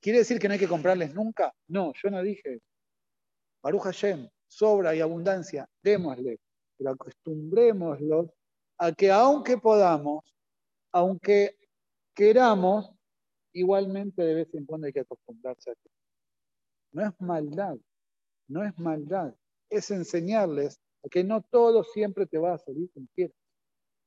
[0.00, 1.52] ¿Quiere decir que no hay que comprarles nunca?
[1.66, 2.60] No, yo no dije.
[3.62, 6.38] Baruch Hashem, sobra y abundancia, démosle,
[6.76, 8.30] pero acostumbrémoslos
[8.78, 10.24] a que aunque podamos,
[10.92, 11.58] aunque
[12.14, 12.92] queramos,
[13.52, 15.90] igualmente de vez en cuando hay que acostumbrarse a que
[16.92, 17.76] no es maldad,
[18.48, 19.34] no es maldad,
[19.70, 20.80] es enseñarles
[21.10, 23.36] que no todo siempre te va a salir como quieras.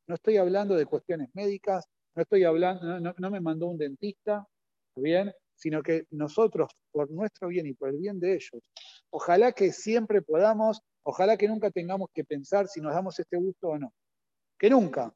[0.08, 1.86] No estoy hablando de cuestiones médicas,
[2.16, 4.46] no estoy hablando, no, me mandó un dentista,
[4.96, 5.32] ¿bien?
[5.56, 8.64] sino que nosotros, por nuestro bien y por el bien de ellos,
[9.12, 13.70] ojalá que siempre podamos, ojalá que nunca tengamos que pensar si nos damos este gusto
[13.70, 13.94] o no.
[14.58, 15.14] Que nunca.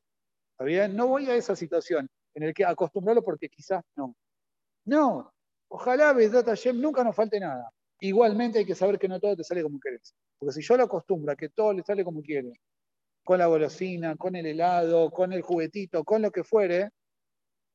[0.52, 0.96] ¿Está bien?
[0.96, 4.16] No voy a esa situación en el que acostumbrarlo porque quizás no.
[4.86, 5.34] No.
[5.68, 7.70] Ojalá, Vedata Hashem, nunca nos falte nada.
[8.06, 10.14] Igualmente hay que saber que no todo te sale como querés.
[10.38, 12.62] Porque si yo lo acostumbro a que todo le sale como quiere,
[13.24, 16.91] con la golosina, con el helado, con el juguetito, con lo que fuere,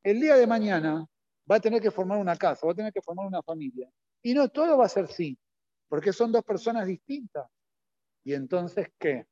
[0.05, 1.05] el día de mañana
[1.51, 3.91] va a tener que formar una casa, va a tener que formar una familia.
[4.23, 5.37] Y no todo va a ser sí,
[5.89, 7.49] porque son dos personas distintas.
[8.23, 9.27] ¿Y entonces qué?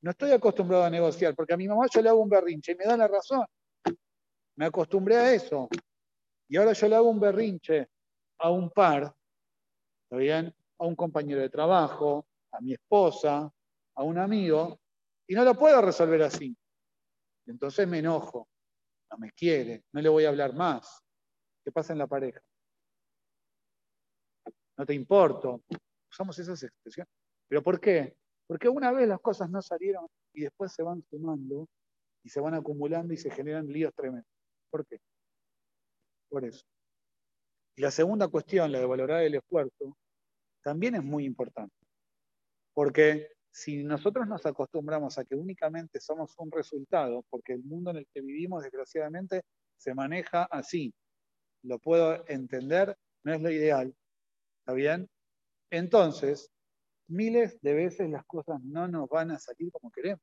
[0.00, 2.74] No estoy acostumbrado a negociar, porque a mi mamá yo le hago un berrinche y
[2.74, 3.46] me da la razón.
[4.56, 5.68] Me acostumbré a eso.
[6.48, 7.88] Y ahora yo le hago un berrinche
[8.38, 9.14] a un par,
[10.12, 10.54] ¿está bien?
[10.78, 13.50] A un compañero de trabajo, a mi esposa,
[13.94, 14.78] a un amigo,
[15.26, 16.54] y no lo puedo resolver así.
[17.46, 18.46] Entonces me enojo
[19.10, 21.02] no me quiere, no le voy a hablar más.
[21.62, 22.40] ¿Qué pasa en la pareja?
[24.78, 25.62] No te importo.
[26.10, 27.12] Usamos esas expresiones.
[27.46, 28.16] ¿Pero por qué?
[28.46, 31.68] Porque una vez las cosas no salieron y después se van sumando
[32.22, 34.32] y se van acumulando y se generan líos tremendos.
[34.70, 34.98] ¿Por qué?
[36.30, 36.64] Por eso.
[37.76, 39.96] La segunda cuestión, la de valorar el esfuerzo,
[40.62, 41.74] también es muy importante.
[42.74, 47.98] Porque si nosotros nos acostumbramos a que únicamente somos un resultado, porque el mundo en
[47.98, 49.42] el que vivimos desgraciadamente
[49.76, 50.94] se maneja así,
[51.62, 53.94] lo puedo entender, no es lo ideal,
[54.60, 55.08] ¿está bien?
[55.70, 56.50] Entonces,
[57.08, 60.22] miles de veces las cosas no nos van a salir como queremos.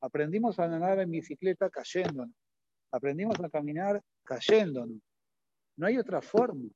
[0.00, 2.34] Aprendimos a andar en bicicleta cayéndonos,
[2.92, 5.00] aprendimos a caminar cayéndonos.
[5.80, 6.68] No hay otra forma.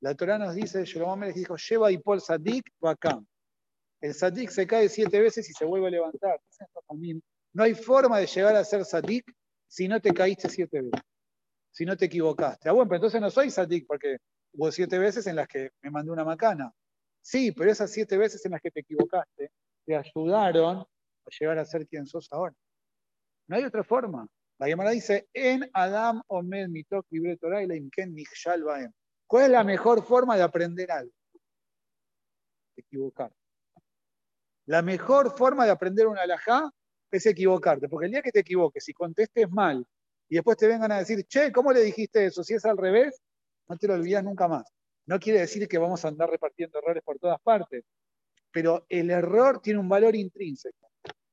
[0.00, 3.20] La Torah nos dice, Jeromá les dijo, lleva y por sadik acá.
[4.00, 6.40] El sadik se cae siete veces y se vuelve a levantar.
[7.52, 9.30] No hay forma de llegar a ser sadik
[9.66, 11.02] si no te caíste siete veces,
[11.70, 12.70] si no te equivocaste.
[12.70, 14.16] Ah, bueno, pero entonces no soy sadik porque
[14.54, 16.72] Hubo siete veces en las que me mandé una macana.
[17.20, 19.50] Sí, pero esas siete veces en las que te equivocaste
[19.84, 20.86] te ayudaron a
[21.38, 22.54] llegar a ser quien sos ahora.
[23.46, 24.26] No hay otra forma.
[24.58, 28.14] La llamada dice, en Adam Omed Mitok Libre Torah y la Imken.
[29.26, 31.12] ¿Cuál es la mejor forma de aprender algo?
[32.76, 33.32] Equivocar.
[34.66, 36.70] La mejor forma de aprender una alajá
[37.10, 39.86] es equivocarte, porque el día que te equivoques y contestes mal
[40.28, 42.42] y después te vengan a decir, che, ¿cómo le dijiste eso?
[42.42, 43.22] Si es al revés,
[43.68, 44.70] no te lo olvidas nunca más.
[45.06, 47.84] No quiere decir que vamos a andar repartiendo errores por todas partes,
[48.50, 50.87] pero el error tiene un valor intrínseco.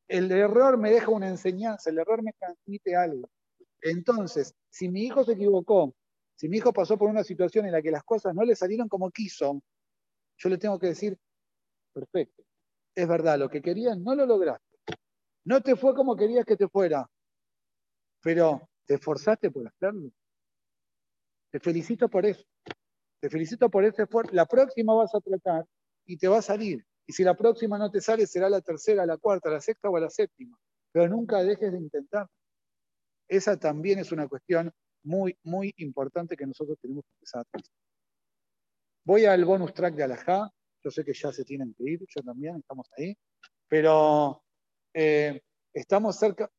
[0.08, 3.28] El error me deja una enseñanza, el error me transmite algo.
[3.82, 5.96] Entonces, si mi hijo se equivocó,
[6.36, 8.88] si mi hijo pasó por una situación en la que las cosas no le salieron
[8.88, 9.62] como quiso,
[10.38, 11.18] yo le tengo que decir,
[11.94, 12.44] perfecto,
[12.94, 14.66] es verdad, lo que querías no lo lograste.
[15.46, 17.10] No te fue como querías que te fuera,
[18.22, 20.12] pero te esforzaste por hacerlo.
[21.52, 22.44] Te felicito por eso.
[23.22, 24.34] Te felicito por ese esfuerzo.
[24.34, 25.66] La próxima vas a tratar
[26.06, 26.86] y te va a salir.
[27.08, 30.00] Y si la próxima no te sale, será la tercera, la cuarta, la sexta o
[30.00, 30.58] la séptima.
[30.92, 32.28] Pero nunca dejes de intentar.
[33.28, 34.72] Esa también es una cuestión
[35.04, 37.60] muy, muy importante que nosotros tenemos que empezar a.
[39.04, 40.52] Voy al bonus track de Alajá.
[40.84, 43.16] Yo sé que ya se tienen que ir, yo también, estamos ahí.
[43.68, 44.44] Pero
[44.94, 45.42] eh,
[45.74, 46.50] estamos cerca.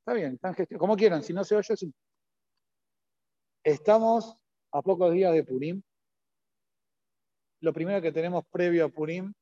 [0.00, 0.80] Está bien, están gestionando.
[0.80, 1.92] Como quieran, si no se oye, sí.
[3.62, 4.36] Estamos
[4.72, 5.82] a pocos días de Purim.
[7.60, 9.32] Lo primero que tenemos previo a Purim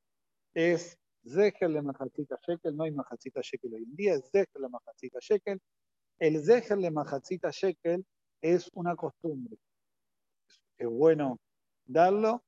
[0.54, 4.68] es Zeher le Mahatzita Shekel, no hay Mahatzita Shekel hoy en día, es Zeher le
[4.68, 5.60] Mahatzita Shekel.
[6.18, 8.04] El Zeher le Mahatzita Shekel
[8.40, 9.56] es una costumbre.
[10.76, 11.38] Es bueno
[11.84, 12.42] darlo.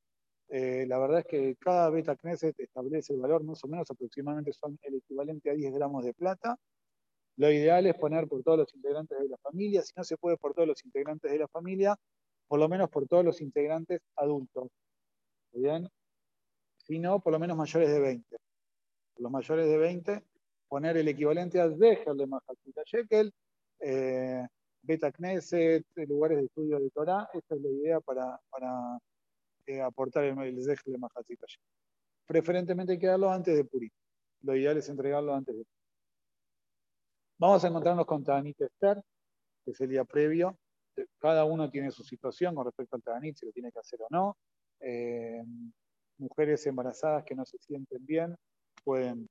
[0.48, 4.52] Eh, la verdad es que cada Beta Knesset establece el valor, más o menos aproximadamente
[4.52, 6.56] son el equivalente a 10 gramos de plata.
[7.36, 9.82] Lo ideal es poner por todos los integrantes de la familia.
[9.82, 11.96] Si no se puede por todos los integrantes de la familia,
[12.48, 14.68] por lo menos por todos los integrantes adultos.
[15.52, 15.88] ¿Bien?
[16.90, 18.36] Si no, por lo menos mayores de 20.
[19.14, 20.24] Por los mayores de 20,
[20.66, 23.32] poner el equivalente a Dejer de Mahatita Shekel,
[23.78, 24.44] eh,
[24.82, 27.30] Beta Knesset, lugares de estudio de Torah.
[27.32, 28.98] Esta es la idea para, para
[29.66, 31.64] eh, aportar el, el Dejer de Mahatita Shekel.
[32.26, 33.90] Preferentemente hay que darlo antes de Purim.
[34.42, 35.82] Lo ideal es entregarlo antes de Purim.
[37.38, 39.00] Vamos a encontrarnos con Tanit Esther,
[39.64, 40.58] que es el día previo.
[41.20, 44.08] Cada uno tiene su situación con respecto al Tanit, si lo tiene que hacer o
[44.10, 44.36] no.
[44.80, 45.44] Eh,
[46.20, 48.36] mujeres embarazadas que no se sienten bien
[48.84, 49.28] pueden.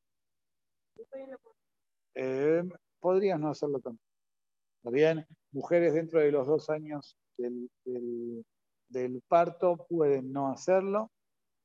[2.15, 2.63] Eh,
[2.99, 4.03] podrían no hacerlo también.
[4.83, 7.69] Bien, mujeres dentro de los dos años del,
[8.87, 11.11] del, parto pueden no hacerlo.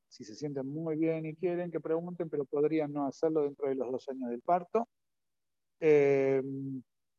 [0.08, 3.74] Si se sienten muy bien y quieren, que pregunten, pero podrían no hacerlo dentro de
[3.76, 4.88] los dos años del parto.
[5.80, 6.42] Eh,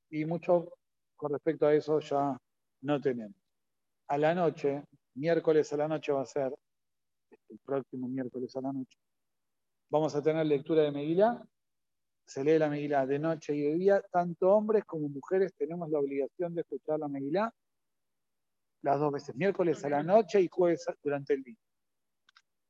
[0.09, 0.73] y mucho
[1.15, 2.37] con respecto a eso ya
[2.81, 3.35] no tenemos.
[4.07, 4.83] A la noche,
[5.15, 6.53] miércoles a la noche va a ser
[7.55, 8.97] el próximo miércoles a la noche.
[9.89, 11.41] Vamos a tener lectura de Megilá.
[12.25, 14.01] Se lee la Megilá de noche y de día.
[14.11, 17.53] Tanto hombres como mujeres tenemos la obligación de escuchar la Megilá
[18.81, 21.55] las dos veces, miércoles a la noche y jueves durante el día.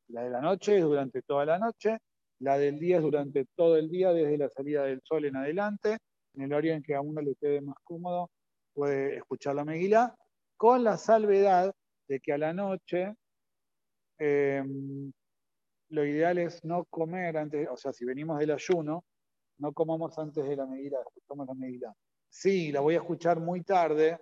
[0.08, 1.98] La de la noche es durante toda la noche,
[2.40, 5.98] la del día es durante todo el día, desde la salida del sol en adelante,
[6.36, 8.30] en el horario en que a uno le quede más cómodo,
[8.74, 10.16] puede escuchar la Megilá,
[10.56, 11.74] con la salvedad
[12.08, 13.14] de que a la noche
[14.18, 15.12] Em,
[15.90, 19.04] lo ideal es no comer antes, o sea, si venimos del ayuno,
[19.58, 21.94] no comamos antes de la medida, escuchamos la medida.
[22.30, 24.20] Sí, la voy a escuchar muy tarde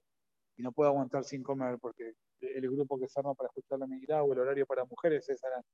[0.58, 3.88] y no puedo aguantar sin comer porque el grupo que se arma para escuchar la
[3.88, 5.66] medida o el horario para mujeres es a las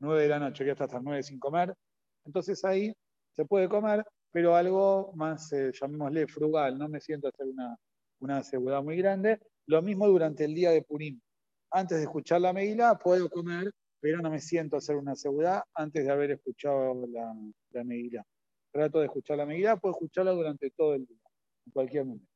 [0.00, 1.74] 9 de la noche, que hasta las 9 sin comer.
[2.24, 2.92] Entonces ahí
[3.32, 7.76] se puede comer, pero algo más, eh, llamémosle frugal, no me siento hacer una,
[8.20, 9.40] una seguridad muy grande.
[9.66, 11.20] Lo mismo durante el día de Purim
[11.74, 15.64] antes de escuchar la Megilá puedo comer, pero no me siento a hacer una seguridad
[15.74, 17.34] antes de haber escuchado la,
[17.72, 18.24] la
[18.72, 21.18] Trato de escuchar la Megilá, puedo escucharla durante todo el día,
[21.66, 22.30] en cualquier momento.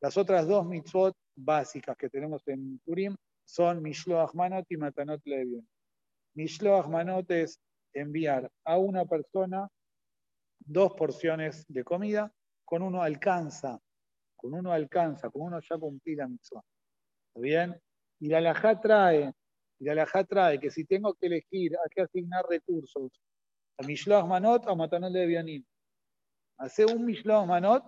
[0.00, 3.16] Las otras dos mitzvot básicas que tenemos en Purim
[3.46, 5.66] son Mishloach Manot y Matanot Levion.
[6.34, 7.58] Mishloach Manot es
[7.94, 9.68] enviar a una persona
[10.58, 12.30] dos porciones de comida,
[12.64, 13.78] con uno alcanza,
[14.36, 16.62] con uno alcanza, con uno ya cumplí la mitzvah.
[17.28, 17.80] ¿Está bien?
[18.20, 19.32] Y la alajá trae,
[19.78, 23.20] y la alajá trae que si tengo que elegir a qué asignar recursos,
[23.78, 25.64] a Mishloach Manot o a Matanol de Bianim.
[26.58, 27.84] Hace un Mishloach Manot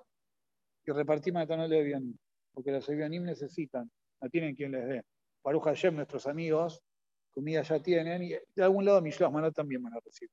[0.85, 2.17] y repartí Matanol de Bianim,
[2.53, 3.91] porque los Bianim necesitan,
[4.21, 5.03] no tienen quien les dé.
[5.43, 6.83] Baruch Hashem, nuestros amigos,
[7.31, 10.31] comida ya tienen, y de algún lado Mishloach Manot también van a recibir.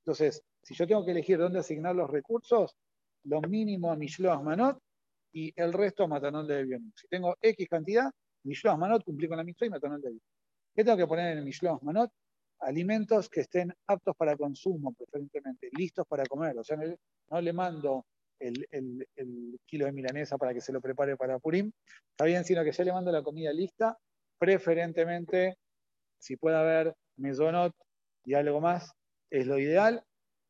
[0.00, 2.76] Entonces, si yo tengo que elegir dónde asignar los recursos,
[3.24, 4.78] lo mínimo a Mishloach Manot
[5.32, 6.92] y el resto a Matanol de Bianim.
[6.96, 8.10] Si tengo X cantidad,
[8.46, 10.18] Mishloach Manot cumplí con la mitzvah y Matanol de
[10.74, 12.10] ¿Qué tengo que poner en el Mishloach Manot?
[12.60, 16.58] Alimentos que estén aptos para consumo, preferentemente, listos para comer.
[16.58, 18.06] O sea, no le mando
[18.38, 19.08] el,
[19.66, 21.70] kilo de milanesa para que se lo prepare para Purim,
[22.10, 23.96] está bien, sino que ya le mando la comida lista,
[24.38, 25.56] preferentemente,
[26.18, 27.74] si puede haber mesonot
[28.24, 28.92] y algo más,
[29.30, 30.02] es lo ideal.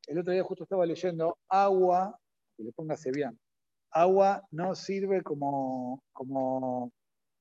[0.06, 2.18] El otro día justo estaba leyendo agua,
[2.56, 3.38] que le póngase bien,
[3.90, 6.92] agua no sirve como, como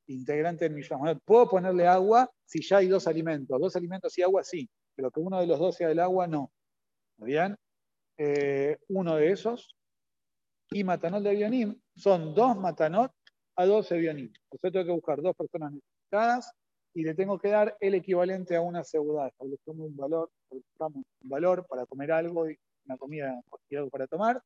[0.08, 1.20] integrante del millón.
[1.26, 3.60] Puedo ponerle agua si ya hay dos alimentos.
[3.60, 6.52] Dos alimentos y agua sí, pero que uno de los dos sea el agua, no.
[7.18, 7.56] ¿Bien?
[8.18, 9.76] Eh, uno de esos
[10.72, 13.12] y matanot de Bionim son dos matanot
[13.56, 14.32] a 12 Bionim.
[14.50, 16.52] O sea, tengo que buscar dos personas necesitadas
[16.94, 19.28] y le tengo que dar el equivalente a una seguridad.
[19.28, 20.32] Establecemos un valor,
[21.22, 22.46] valor para comer algo,
[22.86, 24.42] una comida y algo para tomar.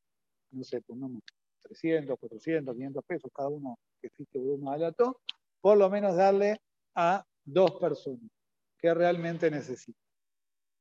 [0.50, 1.22] No sé, pongamos
[1.62, 5.20] 300, 400, 500 pesos cada uno que existe Bruma Alato.
[5.60, 6.60] Por lo menos darle
[6.94, 8.30] a dos personas
[8.78, 10.02] que realmente necesitan.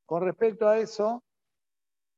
[0.05, 1.23] Con respecto a eso,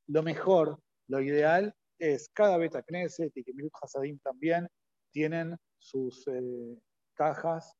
[0.08, 0.78] lo mejor,
[1.08, 4.68] lo ideal es cada Beta Knesset y que Milut Hasadim también
[5.10, 6.78] tienen sus eh,
[7.14, 7.74] cajas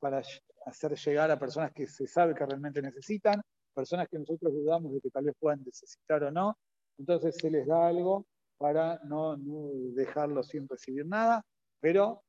[0.00, 0.22] para
[0.66, 3.40] hacer llegar a personas que se sabe que realmente necesitan,
[3.74, 6.58] personas que nosotros dudamos de que tal vez puedan necesitar o no.
[6.98, 8.26] Entonces se les da algo
[8.58, 11.44] para no, no dejarlo sin recibir nada,
[11.80, 12.22] pero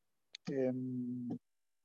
[0.47, 1.37] em,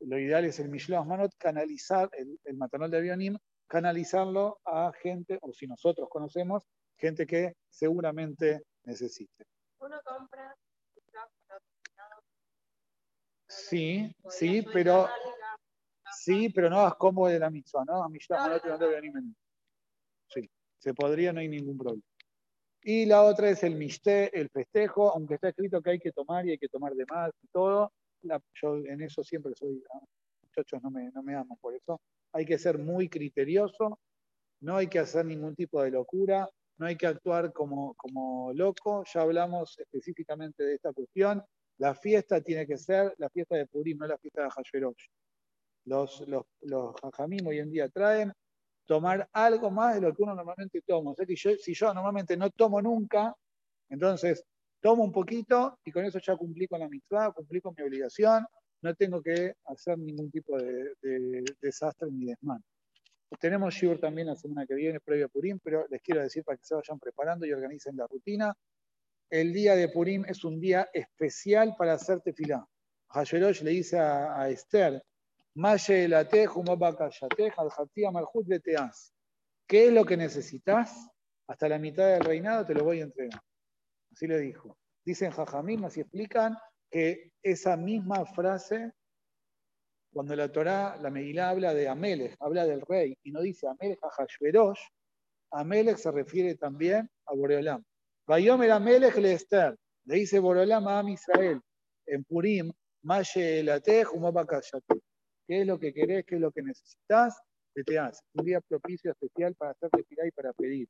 [0.06, 5.38] lo ideal es el Mishloach Manot, canalizar el, el matanol de Bionim, canalizarlo a gente,
[5.42, 6.66] o si nosotros conocemos,
[6.96, 9.44] gente que seguramente necesite.
[9.80, 10.54] Uno compra
[13.48, 15.08] Sí, sí, pero
[16.10, 18.02] sí, pero no hagas como de la misma, ¿no?
[18.02, 18.90] A mí ya no, te
[20.28, 22.02] Sí, se podría, no hay ningún problema.
[22.82, 26.46] Y la otra es el miste, el festejo, aunque está escrito que hay que tomar
[26.46, 27.92] y hay que tomar de más y todo.
[28.60, 30.00] Yo en eso siempre soy, ah,
[30.42, 32.00] muchachos no me, no me aman por eso.
[32.32, 33.98] Hay que ser muy criterioso,
[34.60, 39.04] no hay que hacer ningún tipo de locura no hay que actuar como, como loco,
[39.12, 41.42] ya hablamos específicamente de esta cuestión.
[41.78, 45.06] La fiesta tiene que ser la fiesta de Purim, no la fiesta de Hasherosh.
[45.86, 46.94] Los, los, los
[47.46, 48.32] hoy en día traen
[48.86, 51.12] tomar algo más de lo que uno normalmente toma.
[51.12, 53.34] O sea que si yo normalmente no tomo nunca,
[53.88, 54.44] entonces
[54.84, 58.44] tomo un poquito y con eso ya cumplí con la mitzvah, cumplí con mi obligación,
[58.82, 62.62] no tengo que hacer ningún tipo de, de desastre ni desmán.
[63.40, 66.58] Tenemos Shiur también la semana que viene, previo a Purim, pero les quiero decir para
[66.58, 68.54] que se vayan preparando y organicen la rutina.
[69.30, 72.68] El día de Purim es un día especial para hacer tefilá.
[73.08, 75.02] Hasherosh le dice a, Esther,
[79.66, 81.08] ¿Qué es lo que necesitas?
[81.46, 83.40] Hasta la mitad del reinado te lo voy a entregar.
[84.14, 84.78] Así le dijo.
[85.04, 86.56] Dicen Jajamim, así explican
[86.88, 88.92] que esa misma frase
[90.12, 93.98] cuando la Torá, la Megilá habla de Amelech, habla del rey, y no dice Amelech
[94.04, 94.78] a Hashverosh,
[95.50, 97.82] Amelech se refiere también a Boreolam.
[98.28, 101.60] Vayomer Amelech le Esther, le dice Boreolam a Am Israel,
[102.06, 102.70] en Purim,
[103.02, 103.64] Maye
[105.46, 106.24] ¿Qué es lo que querés?
[106.24, 107.42] ¿Qué es lo que necesitas?
[107.74, 108.22] ¿Qué te hace?
[108.34, 110.88] Un día propicio especial para hacerte tirar y para pedir.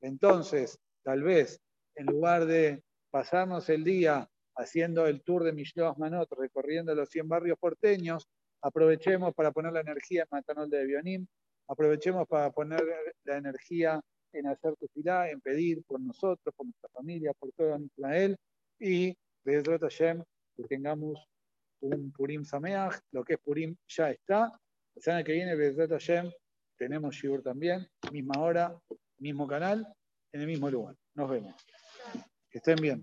[0.00, 1.60] Entonces, tal vez,
[1.96, 7.28] en lugar de pasarnos el día haciendo el tour de Mishloach Manot, recorriendo los 100
[7.28, 8.26] barrios porteños,
[8.62, 11.26] Aprovechemos para poner la energía en Matanol de Bionim,
[11.68, 12.82] aprovechemos para poner
[13.24, 14.00] la energía
[14.32, 18.36] en hacer tefilá, en pedir por nosotros, por nuestra familia, por todo Israel,
[18.80, 20.22] y de Hashem
[20.56, 21.24] que tengamos
[21.80, 24.50] un Purim Sameach, lo que es Purim ya está.
[24.94, 26.30] La semana que viene, Bezrat Hashem,
[26.76, 28.76] tenemos Shibur también, misma hora,
[29.18, 29.86] mismo canal,
[30.32, 30.96] en el mismo lugar.
[31.14, 31.54] Nos vemos.
[32.50, 33.02] Que estén bien.